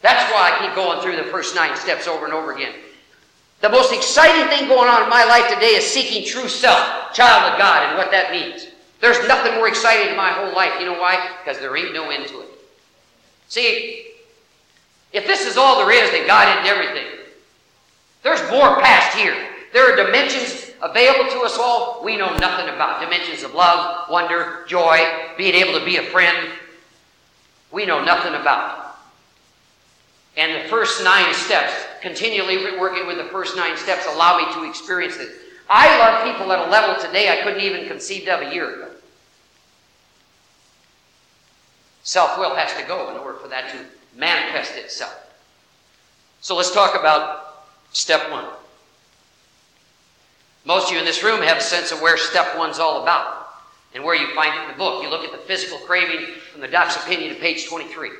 [0.00, 2.74] That's why I keep going through the first nine steps over and over again.
[3.62, 7.52] The most exciting thing going on in my life today is seeking true self, child
[7.52, 8.68] of God, and what that means.
[9.00, 10.72] There's nothing more exciting in my whole life.
[10.78, 11.30] You know why?
[11.42, 12.48] Because there ain't no end to it.
[13.48, 14.08] See,
[15.12, 17.06] if this is all there is, then God isn't everything.
[18.24, 19.36] There's more past here.
[19.72, 23.00] There are dimensions available to us all we know nothing about.
[23.00, 24.98] Dimensions of love, wonder, joy,
[25.36, 26.48] being able to be a friend.
[27.70, 28.96] We know nothing about.
[30.36, 34.68] And the first nine steps, continually working with the first nine steps, allow me to
[34.68, 35.30] experience this.
[35.68, 38.90] I love people at a level today I couldn't even conceive of a year ago.
[42.04, 43.78] Self will has to go in order for that to
[44.18, 45.14] manifest itself.
[46.40, 47.53] So let's talk about
[47.94, 48.44] Step one.
[50.64, 53.46] Most of you in this room have a sense of where step one's all about
[53.94, 55.02] and where you find it in the book.
[55.02, 58.10] You look at the physical craving from the doc's opinion to page 23.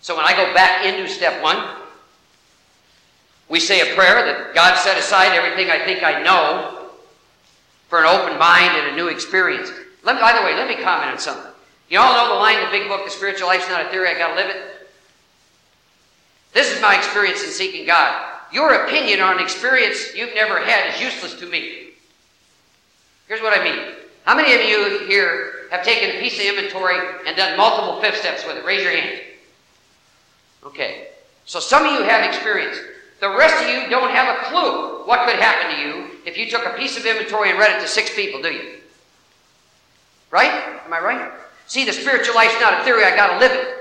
[0.00, 1.58] So when I go back into step one,
[3.50, 6.88] we say a prayer that God set aside everything I think I know
[7.88, 9.70] for an open mind and a new experience.
[10.02, 11.52] Let me, by the way, let me comment on something.
[11.90, 14.08] You all know the line in the big book, The Spiritual Life's Not a Theory,
[14.08, 14.88] I Gotta Live It?
[16.54, 18.29] This is my experience in seeking God.
[18.52, 21.90] Your opinion on experience you've never had is useless to me.
[23.28, 23.94] Here's what I mean.
[24.24, 28.18] How many of you here have taken a piece of inventory and done multiple fifth
[28.18, 28.64] steps with it?
[28.64, 29.20] Raise your hand.
[30.64, 31.08] Okay.
[31.44, 32.78] So some of you have experience.
[33.20, 36.50] The rest of you don't have a clue what could happen to you if you
[36.50, 38.78] took a piece of inventory and read it to six people, do you?
[40.30, 40.50] Right?
[40.84, 41.30] Am I right?
[41.66, 43.79] See, the spiritual life's not a theory, I gotta live it.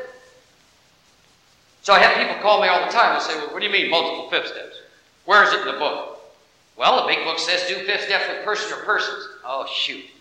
[1.89, 3.71] So I have people call me all the time and say, well, what do you
[3.71, 4.77] mean multiple fifth steps?
[5.25, 6.21] Where is it in the book?
[6.77, 9.27] Well, the big book says do fifth steps with person or persons.
[9.43, 10.05] Oh, shoot.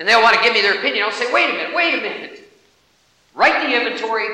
[0.00, 1.04] And they'll want to give me their opinion.
[1.04, 2.50] I'll say, wait a minute, wait a minute.
[3.34, 4.26] Write the inventory,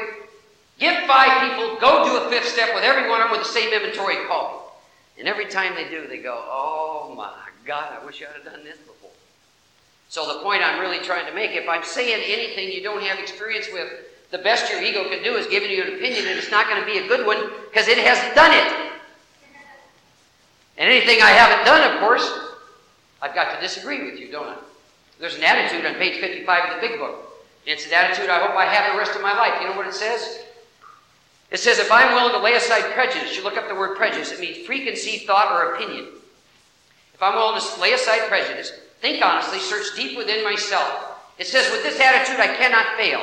[0.79, 3.53] Get five people, go do a fifth step with every one of them with the
[3.53, 4.79] same inventory and call
[5.17, 5.21] me.
[5.21, 7.35] And every time they do, they go, Oh my
[7.67, 9.11] God, I wish I had done this before.
[10.09, 13.19] So the point I'm really trying to make, if I'm saying anything you don't have
[13.19, 13.91] experience with,
[14.31, 16.81] the best your ego can do is giving you an opinion, and it's not going
[16.81, 18.91] to be a good one because it hasn't done it.
[20.79, 22.31] And anything I haven't done, of course,
[23.21, 24.57] I've got to disagree with you, don't I?
[25.19, 27.27] There's an attitude on page 55 of the big book.
[27.67, 29.61] It's an attitude I hope I have the rest of my life.
[29.61, 30.41] You know what it says?
[31.51, 34.33] It says, if I'm willing to lay aside prejudice, you look up the word prejudice,
[34.33, 36.07] it means preconceived thought or opinion.
[37.13, 41.21] If I'm willing to lay aside prejudice, think honestly, search deep within myself.
[41.39, 43.21] It says, with this attitude, I cannot fail.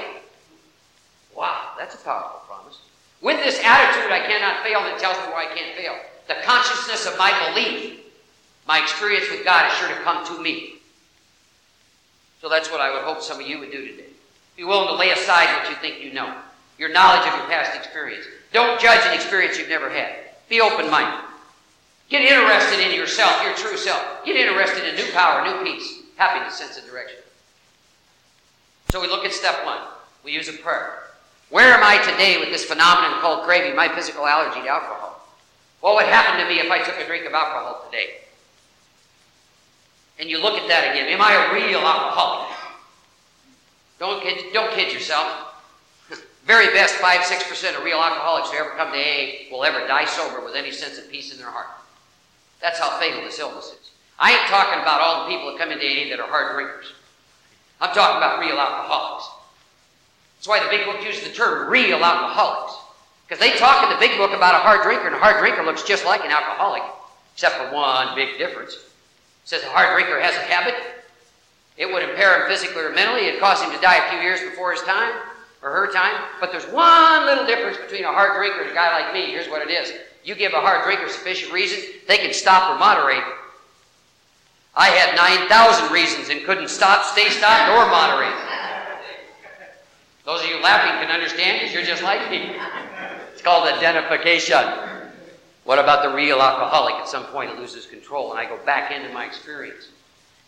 [1.37, 2.79] Wow, that's a powerful promise.
[3.21, 5.93] With this attitude, I cannot fail, that tells me why I can't fail.
[6.27, 8.01] The consciousness of my belief,
[8.67, 10.79] my experience with God is sure to come to me.
[12.41, 14.09] So that's what I would hope some of you would do today.
[14.55, 16.35] Be willing to lay aside what you think you know
[16.79, 18.25] your knowledge of your past experience.
[18.53, 20.13] Don't judge an experience you've never had.
[20.47, 21.25] Be open minded.
[22.09, 24.23] Get interested in yourself, your true self.
[24.25, 27.19] Get interested in new power, new peace, happiness, sense of direction.
[28.91, 29.81] So we look at step one.
[30.23, 31.06] We use a prayer.
[31.49, 35.25] Where am I today with this phenomenon called craving, my physical allergy to alcohol?
[35.79, 38.15] What would happen to me if I took a drink of alcohol today?
[40.19, 41.07] And you look at that again.
[41.07, 42.55] Am I a real alcoholic?
[43.99, 45.53] Don't kid, don't kid yourself.
[46.45, 50.05] Very best 5 6% of real alcoholics who ever come to AA will ever die
[50.05, 51.67] sober with any sense of peace in their heart.
[52.61, 53.91] That's how fatal this illness is.
[54.19, 56.93] I ain't talking about all the people that come into AA that are hard drinkers.
[57.79, 59.29] I'm talking about real alcoholics.
[60.37, 62.75] That's why the big book uses the term real alcoholics.
[63.27, 65.63] Because they talk in the big book about a hard drinker, and a hard drinker
[65.63, 66.83] looks just like an alcoholic,
[67.33, 68.73] except for one big difference.
[68.73, 68.81] It
[69.43, 70.75] says a hard drinker has a habit.
[71.75, 73.27] It would impair him physically or mentally.
[73.27, 75.13] It'd cause him to die a few years before his time
[75.61, 76.15] or her time.
[76.39, 79.27] But there's one little difference between a hard drinker and a guy like me.
[79.27, 79.91] Here's what it is.
[80.23, 83.23] You give a hard drinker sufficient reason, they can stop or moderate.
[84.75, 88.46] I had 9,000 reasons and couldn't stop, stay stopped, or moderate.
[90.27, 92.53] Those of you laughing can understand because you're just like me.
[93.31, 94.61] It's called identification.
[95.63, 96.95] What about the real alcoholic?
[96.95, 99.87] At some point, it loses control, and I go back into my experience.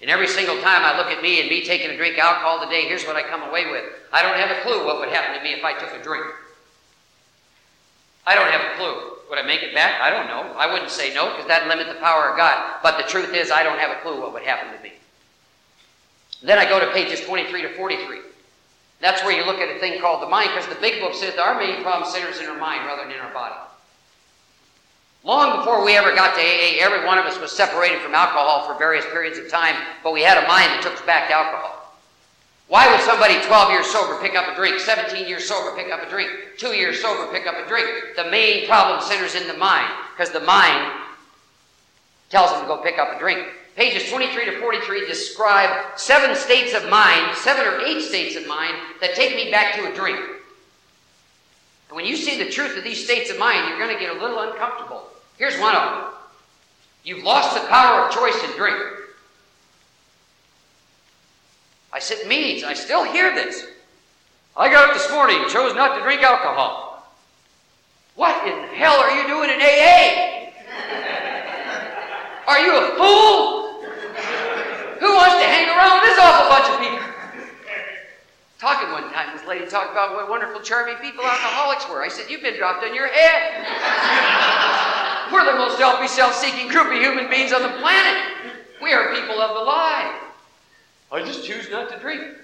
[0.01, 2.89] And every single time I look at me and me taking a drink alcohol today,
[2.89, 3.85] here's what I come away with.
[4.11, 6.25] I don't have a clue what would happen to me if I took a drink.
[8.27, 9.13] I don't have a clue.
[9.29, 10.01] Would I make it back?
[10.01, 10.57] I don't know.
[10.59, 12.81] I wouldn't say no because that'd limit the power of God.
[12.83, 14.91] But the truth is, I don't have a clue what would happen to me.
[16.43, 18.19] Then I go to pages 23 to 43.
[18.99, 21.37] That's where you look at a thing called the mind because the big book says
[21.37, 23.55] our main problem centers in our mind rather than in our body.
[25.23, 28.65] Long before we ever got to AA, every one of us was separated from alcohol
[28.67, 31.33] for various periods of time, but we had a mind that took us back to
[31.33, 31.75] alcohol.
[32.67, 36.05] Why would somebody 12 years sober pick up a drink, 17 years sober pick up
[36.05, 38.15] a drink, 2 years sober pick up a drink?
[38.15, 40.91] The main problem centers in the mind, because the mind
[42.29, 43.45] tells them to go pick up a drink.
[43.75, 48.75] Pages 23 to 43 describe seven states of mind, seven or eight states of mind,
[48.99, 50.19] that take me back to a drink.
[51.89, 54.15] And when you see the truth of these states of mind, you're going to get
[54.15, 55.03] a little uncomfortable.
[55.37, 56.13] Here's one of them
[57.03, 58.77] You've lost the power of choice in drink.
[61.91, 63.65] I sit in meetings, I still hear this.
[64.55, 67.09] I got up this morning, chose not to drink alcohol.
[68.15, 70.51] What in hell are you doing in AA?
[72.47, 73.58] Are you a fool?
[75.59, 76.99] Who wants to hang around with this awful bunch of people?
[78.59, 82.03] Talking one time, this lady talked about what wonderful, charming people alcoholics were.
[82.03, 83.65] I said, You've been dropped on your head.
[85.31, 88.21] we're the most selfish, self seeking group of human beings on the planet.
[88.81, 90.19] We are people of the lie.
[91.11, 92.21] I just choose not to drink.
[92.21, 92.37] If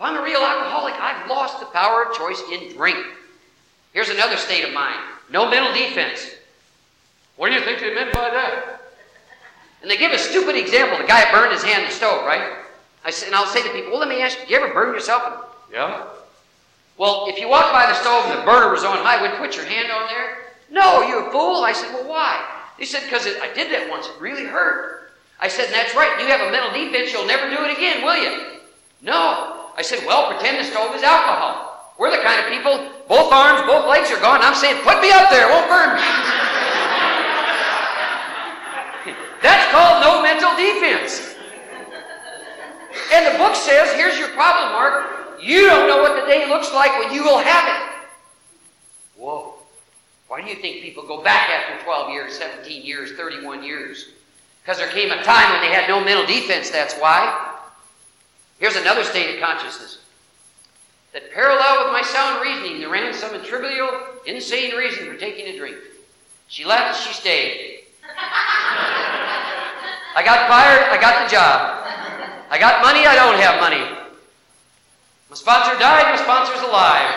[0.00, 3.04] I'm a real alcoholic, I've lost the power of choice in drink.
[3.92, 4.98] Here's another state of mind
[5.30, 6.30] no mental defense.
[7.36, 8.83] What do you think they meant by that?
[9.84, 10.96] And they give a stupid example.
[10.96, 12.56] The guy burned his hand in the stove, right?
[13.04, 14.72] I say, and I'll say to people, well, let me ask you, do you ever
[14.72, 15.44] burn yourself?
[15.70, 16.06] Yeah.
[16.96, 19.36] Well, if you walked by the stove and the burner was on high, would you
[19.36, 20.56] put your hand on there?
[20.70, 21.60] No, you fool.
[21.60, 22.40] I said, well, why?
[22.78, 24.06] He said, because I did that once.
[24.06, 25.12] It really hurt.
[25.38, 26.16] I said, that's right.
[26.18, 27.12] You have a mental defense.
[27.12, 28.64] You'll never do it again, will you?
[29.02, 29.68] No.
[29.76, 31.92] I said, well, pretend the stove is alcohol.
[31.98, 34.40] We're the kind of people, both arms, both legs are gone.
[34.40, 35.44] I'm saying, put me up there.
[35.44, 36.40] It won't burn me.
[39.44, 41.36] that's called no mental defense.
[43.12, 45.38] And the book says, here's your problem, Mark.
[45.42, 47.94] You don't know what the day looks like when you will have it.
[49.16, 49.56] Whoa.
[50.28, 54.08] Why do you think people go back after 12 years, 17 years, 31 years?
[54.62, 57.52] Because there came a time when they had no mental defense, that's why.
[58.58, 59.98] Here's another state of consciousness
[61.12, 63.88] that parallel with my sound reasoning, there ran some trivial,
[64.26, 65.76] insane reason for taking a drink.
[66.48, 67.80] She left, she stayed.
[70.14, 71.58] I got fired, I got the job.
[72.50, 73.82] I got money, I don't have money.
[75.28, 77.10] My sponsor died, my sponsor's alive.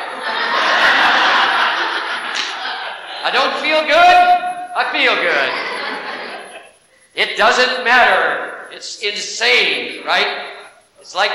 [3.21, 4.17] I don't feel good,
[4.73, 5.51] I feel good.
[7.13, 8.67] It doesn't matter.
[8.71, 10.53] It's insane, right?
[10.99, 11.31] It's like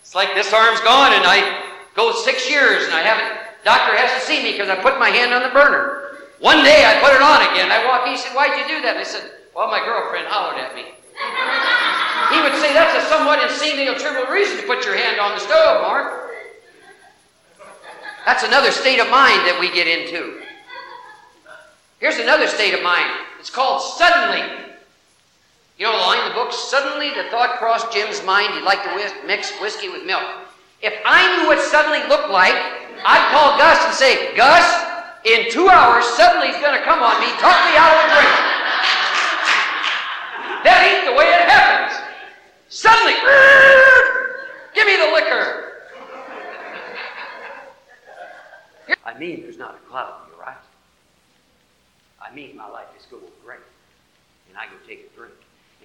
[0.00, 1.62] it's like this arm's gone and I
[1.94, 5.10] go six years and I haven't doctor has to see me because I put my
[5.10, 6.18] hand on the burner.
[6.38, 7.72] One day I put it on again.
[7.72, 8.94] I walk, he said, Why'd you do that?
[8.94, 10.84] And I said, Well, my girlfriend hollered at me.
[10.84, 15.40] He would say that's a somewhat insanely trivial reason to put your hand on the
[15.40, 16.36] stove, Mark.
[18.26, 20.44] That's another state of mind that we get into.
[22.00, 23.08] Here's another state of mind.
[23.40, 24.44] It's called suddenly.
[25.78, 26.52] You know the line in the book?
[26.52, 28.92] Suddenly the thought crossed Jim's mind he'd like to
[29.24, 30.24] mix whiskey with milk.
[30.82, 32.52] If I knew what suddenly looked like,
[33.08, 34.68] I'd call Gus and say, Gus,
[35.24, 38.20] in two hours, suddenly he's going to come on me, talk me out of a
[38.20, 38.55] drink.
[40.66, 41.94] That ain't the way it happens.
[42.68, 43.14] Suddenly,
[44.74, 45.62] give me the liquor.
[49.04, 50.58] I mean, there's not a cloud on the horizon.
[52.20, 53.60] I mean, my life is going great.
[54.48, 55.35] And I go take a drink.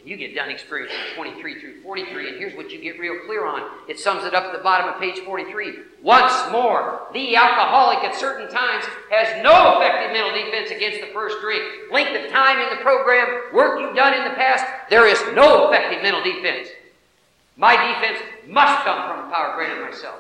[0.02, 3.46] And you get done experiencing 23 through 43, and here's what you get real clear
[3.46, 3.70] on.
[3.88, 5.76] It sums it up at the bottom of page 43.
[6.02, 11.38] Once more, the alcoholic at certain times has no effective mental defense against the first
[11.42, 11.64] drink.
[11.92, 15.70] Length of time in the program, work you've done in the past, there is no
[15.70, 16.70] effective mental defense.
[17.56, 20.20] My defense must come from a power greater than myself.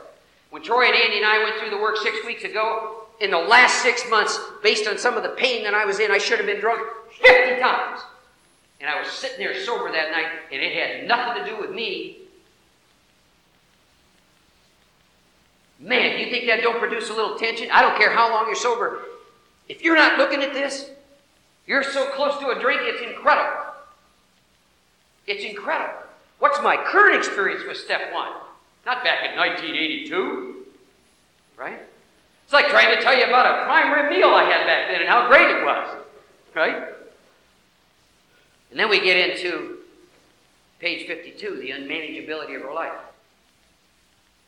[0.52, 3.38] When Troy and Andy and I went through the work six weeks ago, in the
[3.38, 6.38] last six months, based on some of the pain that I was in, I should
[6.38, 6.82] have been drunk
[7.22, 8.02] 50 times.
[8.82, 11.70] And I was sitting there sober that night, and it had nothing to do with
[11.70, 12.18] me.
[15.80, 17.70] Man, you think that don't produce a little tension?
[17.72, 19.04] I don't care how long you're sober.
[19.70, 20.90] If you're not looking at this,
[21.68, 23.66] you're so close to a drink, it's incredible.
[25.28, 26.00] It's incredible.
[26.40, 28.32] What's my current experience with step one?
[28.86, 30.66] Not back in 1982,
[31.56, 31.80] right?
[32.44, 35.02] It's like trying to tell you about a prime rib meal I had back then
[35.02, 35.98] and how great it was,
[36.56, 36.91] right?
[38.72, 39.78] And then we get into
[40.80, 42.94] page 52, the unmanageability of our life.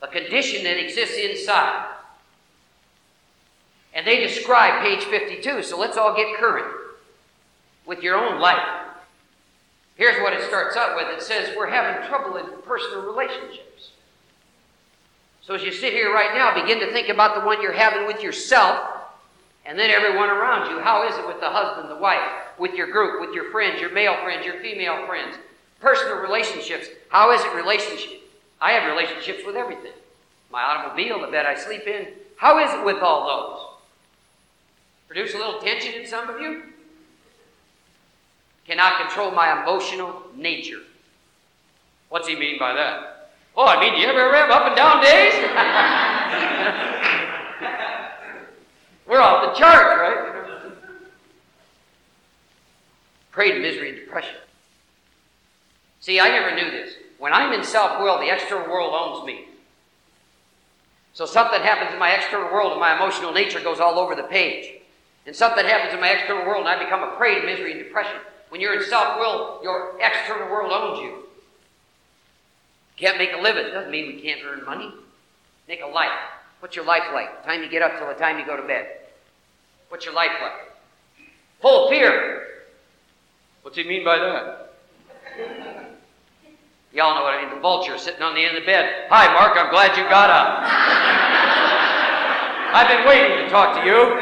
[0.02, 1.90] A condition that exists inside.
[3.94, 6.74] And they describe page 52, so let's all get current
[7.86, 8.68] with your own life.
[9.96, 13.92] Here's what it starts out with it says, We're having trouble in personal relationships.
[15.42, 18.08] So as you sit here right now, begin to think about the one you're having
[18.08, 18.90] with yourself
[19.66, 20.80] and then everyone around you.
[20.80, 23.92] How is it with the husband, the wife, with your group, with your friends, your
[23.92, 25.36] male friends, your female friends?
[25.80, 26.88] Personal relationships.
[27.10, 28.22] How is it relationship?
[28.62, 29.92] I have relationships with everything.
[30.52, 32.08] My automobile, the bed I sleep in.
[32.38, 33.60] How is it with all those?
[35.08, 36.64] Produce a little tension in some of you?
[38.66, 40.80] Cannot control my emotional nature.
[42.10, 43.32] What's he mean by that?
[43.56, 45.34] Oh, I mean, you ever have up and down days?
[49.06, 50.33] We're off the charts, right?
[53.34, 54.36] Prey to misery and depression.
[56.00, 56.94] See, I never knew this.
[57.18, 59.46] When I'm in self will, the external world owns me.
[61.14, 64.24] So something happens in my external world and my emotional nature goes all over the
[64.24, 64.72] page.
[65.26, 67.84] And something happens in my external world and I become a prey to misery and
[67.84, 68.18] depression.
[68.50, 71.24] When you're in self will, your external world owns you.
[72.98, 73.72] Can't make a living.
[73.72, 74.94] Doesn't mean we can't earn money.
[75.68, 76.12] Make a life.
[76.60, 77.42] What's your life like?
[77.42, 78.88] The time you get up till the time you go to bed.
[79.90, 80.76] What's your life like?
[81.62, 82.53] Full of fear.
[83.64, 84.74] What's he mean by that?
[86.92, 87.56] Y'all know what I mean.
[87.56, 89.08] The vulture sitting on the end of the bed.
[89.10, 89.58] Hi, Mark.
[89.58, 90.60] I'm glad you got up.
[92.76, 94.20] I've been waiting to talk to you.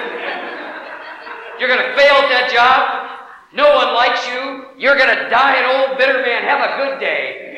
[1.59, 3.09] You're going to fail at that job.
[3.53, 4.65] No one likes you.
[4.77, 6.43] You're going to die an old bitter man.
[6.43, 7.57] Have a good day.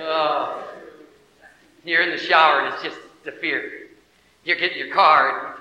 [0.00, 0.64] oh.
[1.84, 3.88] You're in the shower and it's just the fear.
[4.44, 5.53] You're getting your car and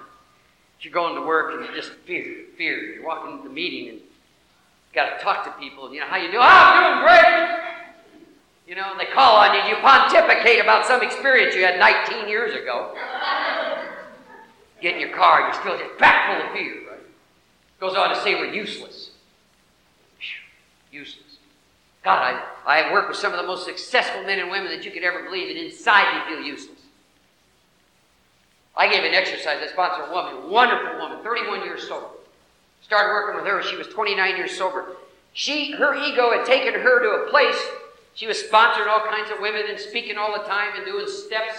[0.83, 2.95] you're going to work and you just fear, fear.
[2.95, 3.99] You're walking to the meeting and
[4.93, 5.85] got to talk to people.
[5.85, 6.37] And you know how you do?
[6.37, 7.59] Oh, I'm doing great.
[8.67, 9.61] You know, and they call on you.
[9.61, 12.95] And you pontificate about some experience you had 19 years ago.
[14.81, 16.99] Get in your car, and you're still just back full of fear, right?
[17.79, 19.11] Goes on to say we're useless.
[20.91, 21.37] Useless.
[22.03, 24.91] God, I, I work with some of the most successful men and women that you
[24.91, 26.79] could ever believe, and inside they feel useless.
[28.75, 29.59] I gave an exercise.
[29.61, 32.07] I sponsored a woman, wonderful woman, 31 years sober.
[32.81, 33.61] Started working with her.
[33.61, 34.95] She was 29 years sober.
[35.33, 37.59] She, her ego had taken her to a place.
[38.15, 41.55] She was sponsoring all kinds of women and speaking all the time and doing steps.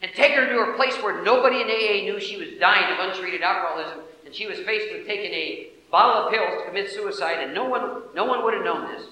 [0.00, 3.00] And taking her to a place where nobody in AA knew she was dying of
[3.00, 7.38] untreated alcoholism, and she was faced with taking a bottle of pills to commit suicide,
[7.40, 9.06] and no one, no one would have known this.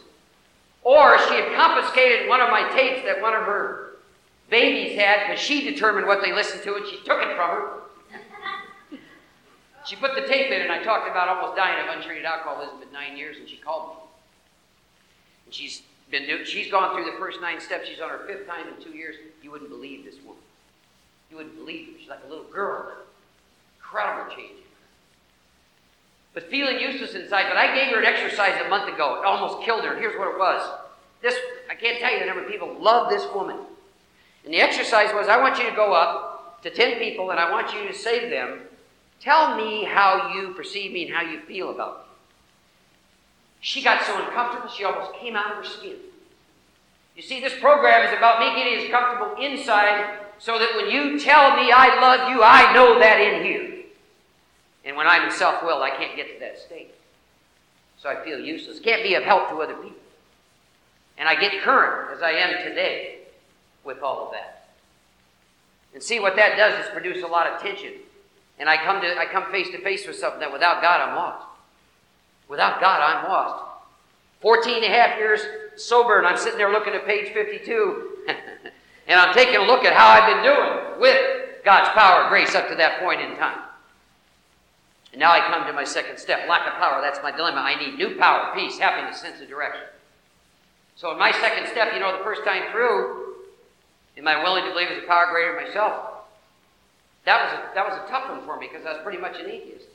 [0.84, 3.86] Or she had confiscated one of my tapes that one of her
[4.49, 7.72] babies had because she determined what they listened to, and she took it from her.
[9.86, 12.92] She put the tape in, and I talked about almost dying of untreated alcoholism at
[12.92, 14.03] nine years, and she called me.
[15.44, 17.88] And she's been she's gone through the first nine steps.
[17.88, 19.14] She's on her fifth time in two years.
[19.42, 20.42] You wouldn't believe this woman.
[21.30, 21.99] You wouldn't believe her.
[22.01, 22.92] She's like a little girl.
[23.78, 24.59] Incredible change.
[26.34, 27.47] But feeling useless inside.
[27.49, 29.20] But I gave her an exercise a month ago.
[29.20, 29.97] It almost killed her.
[29.97, 30.68] Here's what it was.
[31.22, 31.34] This
[31.70, 33.57] I can't tell you the number of people love this woman.
[34.47, 37.51] And the exercise was I want you to go up to 10 people and I
[37.51, 38.61] want you to say to them,
[39.20, 42.03] Tell me how you perceive me and how you feel about me.
[43.61, 45.97] She got so uncomfortable, she almost came out of her skin.
[47.16, 51.18] You see, this program is about me getting as comfortable inside so that when you
[51.18, 53.84] tell me I love you, I know that in here.
[54.84, 56.94] And when I'm in self will, I can't get to that state.
[57.97, 58.78] So I feel useless.
[58.78, 59.99] Can't be of help to other people.
[61.18, 63.26] And I get current, as I am today,
[63.87, 64.68] with all of that.
[65.95, 67.93] And see what that does is produce a lot of tension
[68.59, 71.14] and I come to I come face to face with something that without God I'm
[71.14, 71.47] lost.
[72.49, 73.64] Without God I'm lost.
[74.41, 75.41] 14 and a half years
[75.76, 78.11] sober, and I'm sitting there looking at page 52,
[79.09, 82.55] and I'm taking a look at how I've been doing with God's power and grace
[82.55, 83.59] up to that point in time.
[85.12, 87.01] And now I come to my second step lack of power.
[87.01, 87.61] That's my dilemma.
[87.61, 89.82] I need new power, peace, happiness, sense of direction.
[90.97, 93.26] So, in my second step, you know, the first time through,
[94.17, 96.25] am I willing to believe there's a power greater than myself?
[97.25, 99.39] That was a, that was a tough one for me because I was pretty much
[99.41, 99.87] an atheist.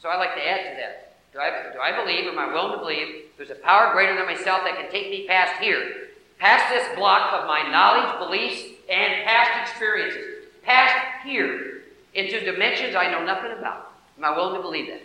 [0.00, 1.16] So I like to add to that.
[1.32, 4.26] Do I, do I believe, am I willing to believe, there's a power greater than
[4.26, 9.24] myself that can take me past here, past this block of my knowledge, beliefs, and
[9.24, 11.82] past experiences, past here,
[12.14, 13.90] into dimensions I know nothing about?
[14.16, 15.02] Am I willing to believe that?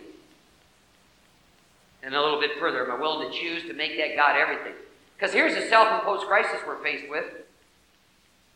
[2.02, 4.74] And a little bit further, am I willing to choose to make that God everything?
[5.16, 7.24] Because here's the self-imposed crisis we're faced with: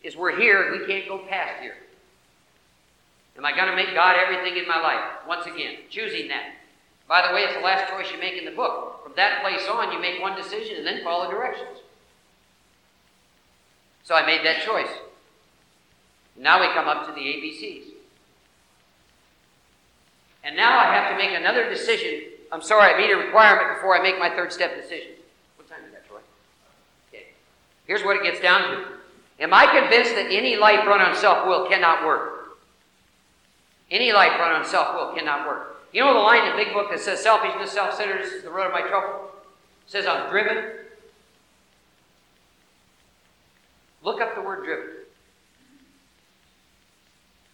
[0.04, 1.74] is we're here and we can't go past here.
[3.36, 5.02] Am I going to make God everything in my life?
[5.26, 6.52] Once again, choosing that.
[7.08, 9.02] By the way, it's the last choice you make in the book.
[9.02, 11.80] From that place on, you make one decision and then follow directions.
[14.04, 14.90] So I made that choice.
[16.36, 17.84] Now we come up to the ABCs.
[20.44, 22.24] And now I have to make another decision.
[22.52, 25.12] I'm sorry, I meet a requirement before I make my third step decision.
[25.56, 26.18] What time is that, Troy?
[27.08, 27.28] Okay.
[27.86, 28.84] Here's what it gets down to.
[29.40, 32.58] Am I convinced that any life run on self will cannot work?
[33.90, 35.76] Any life run on self will cannot work.
[35.92, 38.50] You know the line in the big book that says selfishness, self centeredness is the
[38.50, 39.30] root of my trouble?
[39.86, 40.64] It says I'm driven.
[44.02, 44.90] Look up the word driven.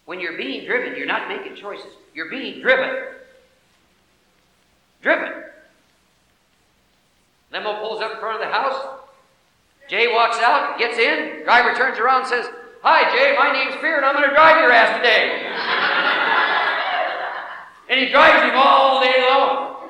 [0.05, 1.93] When you're being driven, you're not making choices.
[2.13, 3.05] You're being driven.
[5.01, 5.43] Driven.
[7.51, 9.00] Limo pulls up in front of the house.
[9.91, 11.43] Jay walks out, gets in.
[11.43, 12.47] Driver turns around says,
[12.81, 15.43] Hi, Jay, my name's Fear, and I'm going to drive your ass today.
[17.89, 19.89] And he drives him all day long.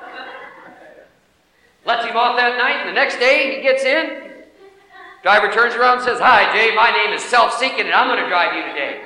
[1.85, 4.41] Lets him off that night, and the next day he gets in.
[5.21, 8.23] Driver turns around and says, Hi, Jay, my name is self seeking, and I'm going
[8.23, 9.01] to drive you today.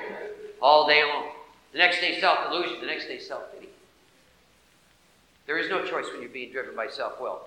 [0.61, 1.25] All day long.
[1.73, 2.79] The next day, self delusion.
[2.79, 3.67] The next day, self pity.
[5.45, 7.41] There is no choice when you're being driven by self will.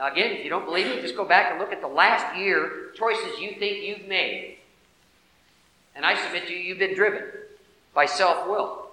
[0.00, 2.34] Now, again, if you don't believe me, just go back and look at the last
[2.34, 4.56] year choices you think you've made.
[5.94, 7.24] And I submit to you, you've been driven
[7.94, 8.86] by self will.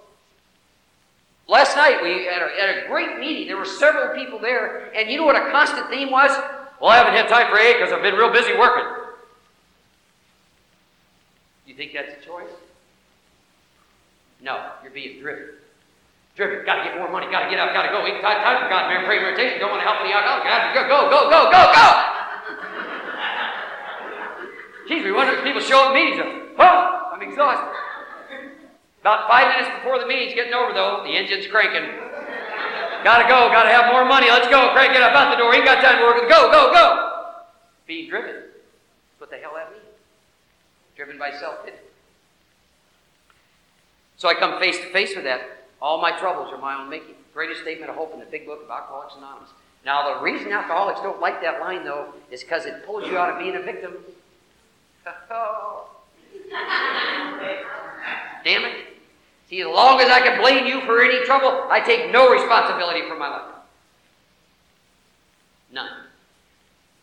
[1.48, 3.46] Last night we had a, a great meeting.
[3.46, 6.30] There were several people there, and you know what a constant theme was?
[6.78, 8.84] Well, I haven't had time for AA because I've been real busy working.
[11.66, 12.50] You think that's a choice?
[14.42, 15.54] No, you're being driven.
[16.38, 16.62] Driven.
[16.62, 17.26] Got to get more money.
[17.34, 17.74] Got to get out.
[17.74, 18.06] Got to go.
[18.06, 19.02] Ain't time for God, man.
[19.02, 19.58] Pray meditation.
[19.58, 20.46] Don't want to help the alcoholic.
[20.46, 21.86] Got to go, go, go, go, go, go.
[24.86, 26.22] Jeez, we wonder if people show up meetings.
[26.22, 27.74] Oh, I'm exhausted.
[29.02, 31.90] About five minutes before the meeting's getting over, though, the engine's cranking.
[33.02, 34.30] Gotta go, gotta have more money.
[34.30, 34.70] Let's go.
[34.72, 35.52] Crank it up out the door.
[35.54, 36.22] Ain't got time to work.
[36.30, 37.34] Go, go, go.
[37.86, 38.46] Being driven.
[39.18, 39.82] What the hell that means?
[40.94, 41.78] Driven by self pity.
[44.16, 45.57] So I come face to face with that.
[45.80, 47.14] All my troubles are my own making.
[47.32, 49.50] Greatest statement of hope in the big book of Alcoholics Anonymous.
[49.84, 53.30] Now, the reason alcoholics don't like that line, though, is because it pulls you out
[53.30, 53.94] of being a victim.
[58.44, 58.86] Damn it.
[59.48, 63.02] See, as long as I can blame you for any trouble, I take no responsibility
[63.08, 63.54] for my life.
[65.72, 65.90] None.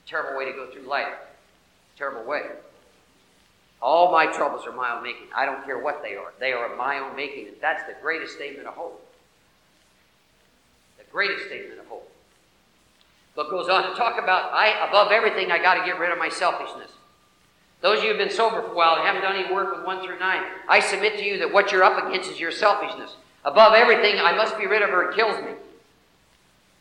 [0.05, 1.13] Terrible way to go through life.
[1.97, 2.41] Terrible way.
[3.85, 5.27] All my troubles are my own making.
[5.31, 6.33] I don't care what they are.
[6.39, 7.49] They are of my own making.
[7.49, 8.99] And that's the greatest statement of hope.
[10.97, 12.11] The greatest statement of hope.
[13.35, 16.17] But goes on to talk about, I above everything, I got to get rid of
[16.17, 16.89] my selfishness.
[17.81, 19.77] Those of you who have been sober for a while and haven't done any work
[19.77, 22.49] with 1 through 9, I submit to you that what you're up against is your
[22.49, 23.17] selfishness.
[23.43, 25.11] Above everything, I must be rid of her.
[25.11, 25.51] It kills me.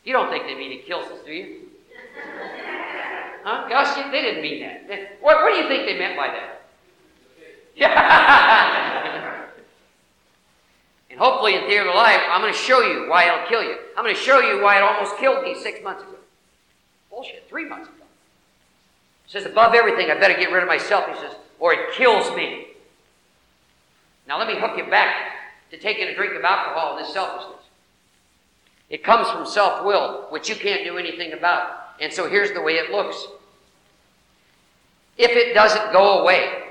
[0.05, 1.61] You don't think they mean it kills us, do you?
[3.45, 3.69] Huh?
[3.69, 5.19] Gosh, they didn't mean that.
[5.21, 6.54] What, what do you think they meant by that?
[11.14, 13.62] And hopefully, in Theater of the Lie, I'm going to show you why it'll kill
[13.62, 13.77] you.
[13.97, 16.16] I'm going to show you why it almost killed me six months ago.
[17.09, 18.03] Bullshit, three months ago.
[19.25, 21.07] It says, above everything, I better get rid of myself.
[21.07, 22.66] He says, or it kills me.
[24.27, 25.14] Now, let me hook you back
[25.70, 27.62] to taking a drink of alcohol and this selfishness.
[28.91, 31.91] It comes from self will, which you can't do anything about.
[32.01, 33.25] And so here's the way it looks.
[35.16, 36.64] If it doesn't go away,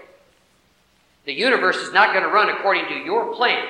[1.25, 3.65] the universe is not going to run according to your plan.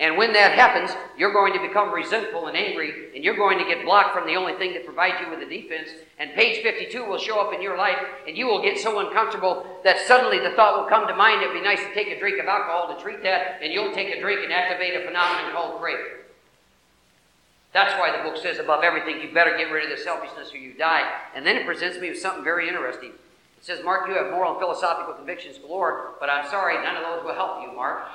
[0.00, 3.66] And when that happens, you're going to become resentful and angry, and you're going to
[3.66, 5.90] get blocked from the only thing that provides you with a defense.
[6.18, 9.66] And page 52 will show up in your life, and you will get so uncomfortable
[9.84, 12.40] that suddenly the thought will come to mind it'd be nice to take a drink
[12.40, 15.78] of alcohol to treat that, and you'll take a drink and activate a phenomenon called
[15.78, 16.20] craving.
[17.74, 20.56] That's why the book says, above everything, you better get rid of the selfishness or
[20.56, 21.08] you die.
[21.36, 23.12] And then it presents me with something very interesting.
[23.60, 27.02] It says, Mark, you have moral and philosophical convictions galore, but I'm sorry, none of
[27.02, 28.06] those will help you, Mark.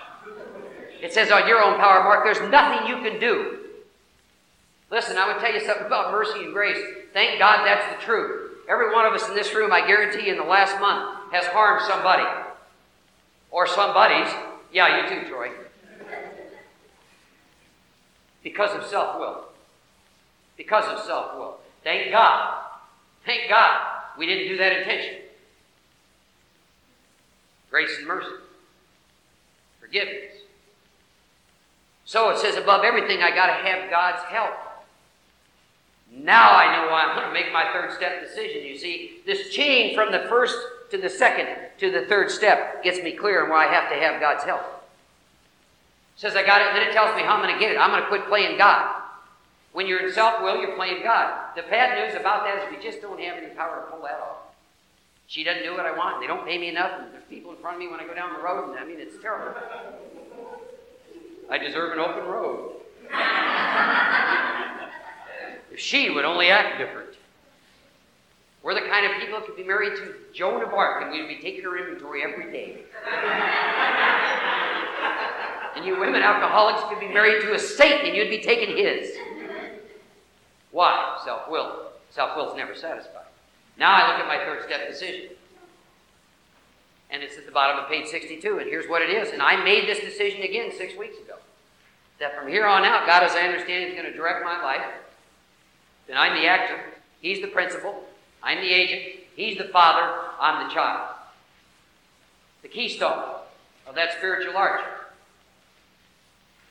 [1.03, 3.59] It says, on your own power, Mark, there's nothing you can do.
[4.89, 6.83] Listen, I would tell you something about mercy and grace.
[7.13, 8.53] Thank God that's the truth.
[8.67, 11.85] Every one of us in this room, I guarantee, in the last month has harmed
[11.87, 12.25] somebody.
[13.51, 14.33] Or somebody's.
[14.73, 15.51] Yeah, you too, Troy.
[18.43, 19.45] Because of self will.
[20.57, 21.59] Because of self will.
[21.83, 22.63] Thank God.
[23.27, 23.81] Thank God
[24.17, 25.24] we didn't do that intentionally
[27.69, 28.29] grace and mercy,
[29.79, 30.33] forgiveness.
[32.05, 34.53] So it says, above everything, I got to have God's help.
[36.11, 38.63] Now I know why I'm going to make my third step decision.
[38.63, 40.57] You see, this chain from the first
[40.91, 41.47] to the second
[41.79, 44.61] to the third step gets me clear on why I have to have God's help.
[44.61, 47.71] It says I got it, and then it tells me how I'm going to get
[47.71, 47.77] it.
[47.77, 49.01] I'm going to quit playing God.
[49.73, 51.53] When you're in self will, you're playing God.
[51.55, 54.21] The bad news about that is we just don't have any power to pull that
[54.21, 54.44] off.
[55.27, 56.21] She doesn't do what I want.
[56.21, 56.91] They don't pay me enough.
[56.99, 58.71] And there's people in front of me when I go down the road.
[58.71, 59.59] And I mean, it's terrible.
[61.49, 62.73] I deserve an open road.
[65.71, 67.09] if she would only act different.
[68.63, 71.27] We're the kind of people that could be married to Joan of Arc and we'd
[71.27, 72.79] be taking her inventory every day.
[75.75, 79.11] and you women alcoholics could be married to a saint and you'd be taking his.
[80.71, 81.19] Why?
[81.23, 81.91] Self will.
[82.09, 83.24] Self will's never satisfied.
[83.77, 85.29] Now I look at my third step decision.
[87.09, 88.59] And it's at the bottom of page 62.
[88.59, 89.31] And here's what it is.
[89.31, 91.35] And I made this decision again six weeks ago.
[92.19, 94.85] That from here on out, God, as I understand, is going to direct my life.
[96.07, 96.79] Then I'm the actor.
[97.19, 98.03] He's the principal.
[98.41, 99.23] I'm the agent.
[99.35, 100.19] He's the father.
[100.39, 101.09] I'm the child.
[102.61, 103.35] The keystone
[103.85, 104.81] of that spiritual arch.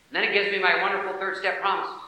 [0.09, 2.04] And then it gives me my wonderful third step promises.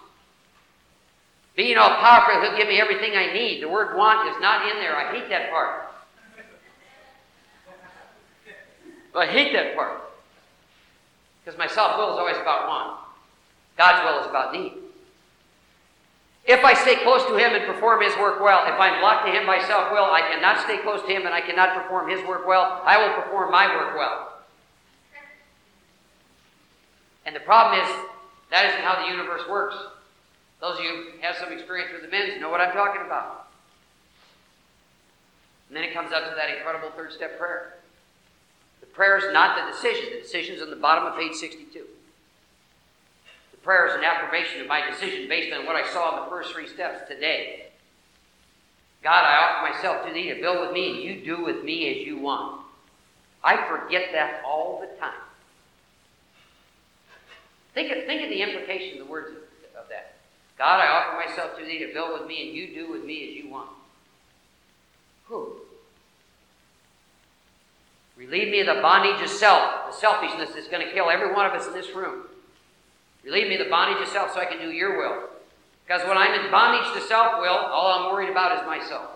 [1.57, 3.63] Being all powerful, He'll give me everything I need.
[3.63, 4.95] The word want is not in there.
[4.95, 5.89] I hate that part.
[9.15, 10.03] I hate that part.
[11.43, 12.99] Because my self will is always about want.
[13.75, 14.73] God's will is about need.
[16.45, 19.31] If I stay close to Him and perform His work well, if I'm blocked to
[19.31, 22.23] Him by self will, I cannot stay close to Him and I cannot perform His
[22.27, 22.83] work well.
[22.85, 24.43] I will perform my work well.
[27.25, 27.89] And the problem is,
[28.51, 29.75] that isn't how the universe works.
[30.59, 33.47] Those of you who have some experience with the men's know what I'm talking about.
[35.67, 37.75] And then it comes up to that incredible third step prayer.
[38.79, 40.13] The prayer is not the decision.
[40.15, 41.85] The decision is on the bottom of page 62.
[43.51, 46.29] The prayer is an affirmation of my decision based on what I saw in the
[46.29, 47.65] first three steps today.
[49.03, 51.89] God, I offer myself to thee to build with me, and you do with me
[51.91, 52.61] as you want.
[53.43, 55.13] I forget that all the time.
[57.73, 59.35] Think of, think of the implication of the words.
[60.57, 63.29] God, I offer myself to thee to build with me, and you do with me
[63.29, 63.69] as you want.
[65.25, 65.57] Who?
[68.15, 71.45] Relieve me of the bondage of self, the selfishness that's going to kill every one
[71.45, 72.23] of us in this room.
[73.23, 75.29] Relieve me of the bondage of self so I can do your will.
[75.85, 79.11] Because when I'm in bondage to self will, all I'm worried about is myself.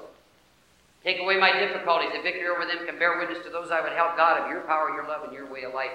[1.04, 2.12] Take away my difficulties.
[2.14, 4.62] The victory over them can bear witness to those I would help God of your
[4.62, 5.92] power, your love, and your way of life.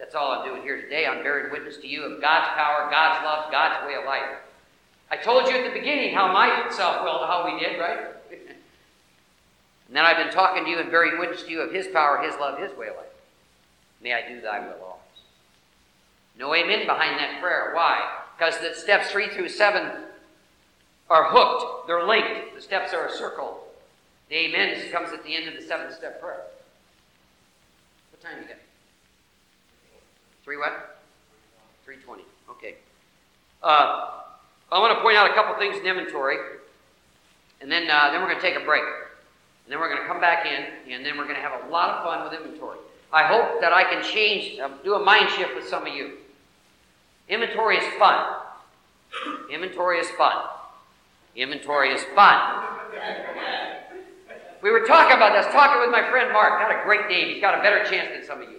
[0.00, 1.04] That's all I'm doing here today.
[1.04, 4.38] I'm bearing witness to you of God's power, God's love, God's way of life.
[5.10, 7.98] I told you at the beginning how my self willed, how we did, right?
[8.30, 12.22] and then I've been talking to you and bearing witness to you of His power,
[12.22, 13.06] His love, His way of life.
[14.02, 15.00] May I do thy will always.
[16.38, 17.72] No amen behind that prayer.
[17.74, 18.00] Why?
[18.38, 19.90] Because the steps three through seven
[21.10, 22.54] are hooked, they're linked.
[22.54, 23.66] The steps are a circle.
[24.30, 26.44] The amen comes at the end of the seven step prayer.
[28.12, 28.56] What time you got?
[30.50, 30.98] Three what?
[31.84, 32.24] 320.
[32.50, 32.74] Okay.
[33.62, 34.18] Uh,
[34.72, 36.38] I want to point out a couple things in inventory,
[37.60, 38.82] and then, uh, then we're going to take a break.
[38.82, 41.70] And then we're going to come back in, and then we're going to have a
[41.70, 42.78] lot of fun with inventory.
[43.12, 46.18] I hope that I can change, uh, do a mind shift with some of you.
[47.28, 48.34] Inventory is fun.
[49.52, 50.34] Inventory is fun.
[51.36, 52.64] Inventory is fun.
[54.64, 56.58] We were talking about this, talking with my friend Mark.
[56.58, 57.34] Got a great name.
[57.34, 58.56] He's got a better chance than some of you.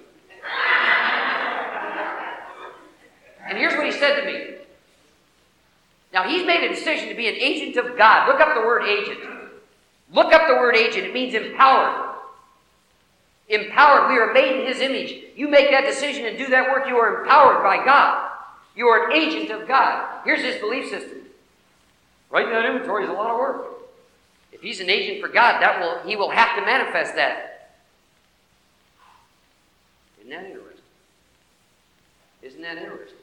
[3.48, 4.56] And here's what he said to me.
[6.14, 8.28] Now, he's made a decision to be an agent of God.
[8.28, 9.20] Look up the word agent.
[10.14, 11.06] Look up the word agent.
[11.06, 12.16] It means empowered.
[13.48, 14.10] Empowered.
[14.10, 15.24] We are made in his image.
[15.36, 18.30] You make that decision and do that work, you are empowered by God.
[18.76, 20.22] You are an agent of God.
[20.24, 21.20] Here's his belief system.
[22.30, 23.68] Writing that inventory is a lot of work.
[24.52, 27.72] If he's an agent for God, that will he will have to manifest that.
[30.20, 30.82] Isn't that interesting?
[32.42, 33.18] Isn't that interesting?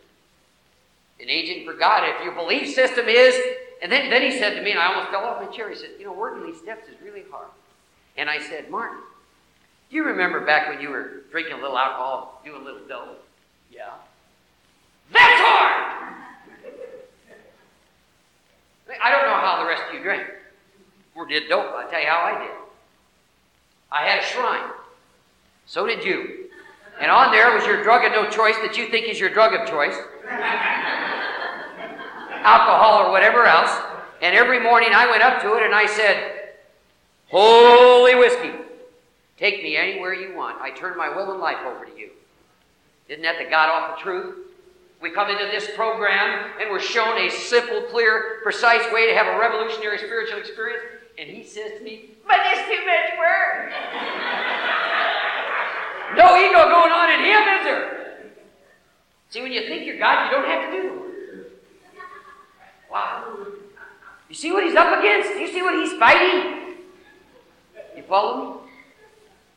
[1.21, 2.05] An agent for God.
[2.05, 3.35] If your belief system is,
[3.83, 5.77] and then, then he said to me, and I almost fell off my chair, he
[5.77, 7.49] said, You know, working these steps is really hard.
[8.17, 8.99] And I said, Martin,
[9.91, 13.17] do you remember back when you were drinking a little alcohol, doing a little dough?
[13.73, 13.91] Yeah.
[15.13, 16.15] That's hard!
[19.03, 20.27] I don't know how the rest of you drank
[21.15, 21.75] or did dope.
[21.75, 22.55] I'll tell you how I did.
[23.93, 24.71] I had a shrine.
[25.67, 26.49] So did you.
[27.01, 29.55] And on there was your drug of no choice that you think is your drug
[29.55, 29.95] of choice
[32.45, 33.71] alcohol or whatever else.
[34.21, 36.51] And every morning I went up to it and I said,
[37.29, 38.53] Holy whiskey,
[39.39, 40.61] take me anywhere you want.
[40.61, 42.11] I turn my will and life over to you.
[43.09, 44.49] Isn't that the God awful truth?
[45.01, 49.27] We come into this program and we're shown a simple, clear, precise way to have
[49.29, 50.83] a revolutionary spiritual experience.
[51.19, 53.73] And he says to me, But there's too much work.
[56.17, 57.99] no ego going on in him, is there?
[59.31, 61.08] See, when you think you're God, you don't have to do the work.
[62.91, 63.37] Wow.
[64.29, 65.31] You see what he's up against?
[65.39, 66.75] You see what he's fighting?
[67.97, 68.53] You follow me?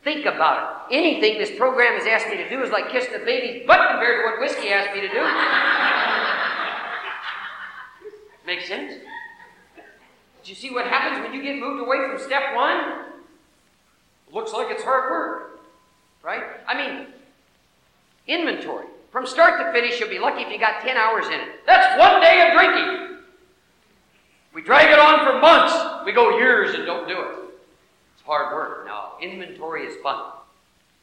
[0.04, 0.96] Think about it.
[0.96, 4.20] Anything this program has asked me to do is like kissing a baby's butt compared
[4.20, 5.14] to what whiskey asked me to do.
[8.46, 8.94] Makes sense?
[10.42, 13.04] Do you see what happens when you get moved away from step one?
[14.32, 15.60] Looks like it's hard work.
[16.22, 16.42] Right?
[16.66, 17.06] I mean,
[18.26, 18.86] inventory.
[19.12, 21.48] From start to finish, you'll be lucky if you got 10 hours in it.
[21.66, 23.11] That's one day of drinking.
[24.54, 26.04] We drag it on for months.
[26.04, 27.38] We go years and don't do it.
[28.14, 28.86] It's hard work.
[28.86, 30.32] Now, inventory is fun.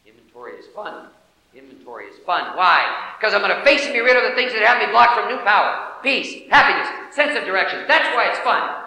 [0.06, 1.08] Inventory is fun.
[1.56, 2.56] Inventory is fun.
[2.56, 3.14] Why?
[3.20, 5.20] Because I'm going to face and be rid of the things that have me blocked
[5.20, 7.86] from new power, peace, happiness, sense of direction.
[7.88, 8.86] That's why it's fun.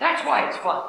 [0.00, 0.82] That's why it's fun.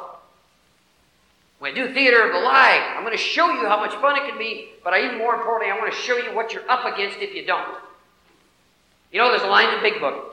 [1.60, 4.18] When I do theater of the lie, I'm going to show you how much fun
[4.18, 6.70] it can be, but I, even more importantly, I want to show you what you're
[6.70, 7.78] up against if you don't.
[9.12, 10.33] You know, there's a line in the big book.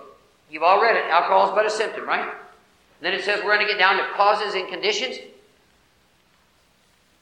[0.51, 1.05] You've all read it.
[1.05, 2.21] Alcohol is but a symptom, right?
[2.21, 2.33] And
[3.01, 5.17] then it says we're going to get down to causes and conditions.
[5.17, 5.29] And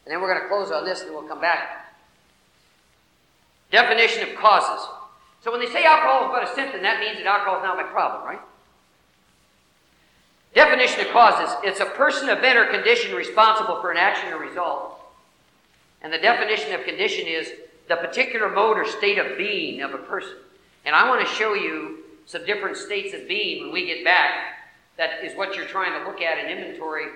[0.06, 1.94] then we're going to close on this and we'll come back.
[3.70, 4.88] Definition of causes.
[5.44, 7.76] So when they say alcohol is but a symptom, that means that alcohol is not
[7.76, 8.40] my problem, right?
[10.54, 14.98] Definition of causes it's a person, event, or condition responsible for an action or result.
[16.00, 17.52] And the definition of condition is
[17.88, 20.36] the particular mode or state of being of a person.
[20.84, 21.98] And I want to show you
[22.28, 24.58] some different states of being when we get back.
[24.98, 27.06] That is what you're trying to look at in inventory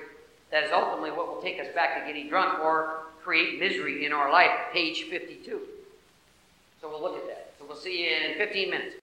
[0.51, 4.13] that is ultimately what will take us back to getting drunk or create misery in
[4.13, 5.61] our life, page 52.
[6.81, 7.53] So we'll look at that.
[7.59, 8.97] So we'll see you in 15 minutes.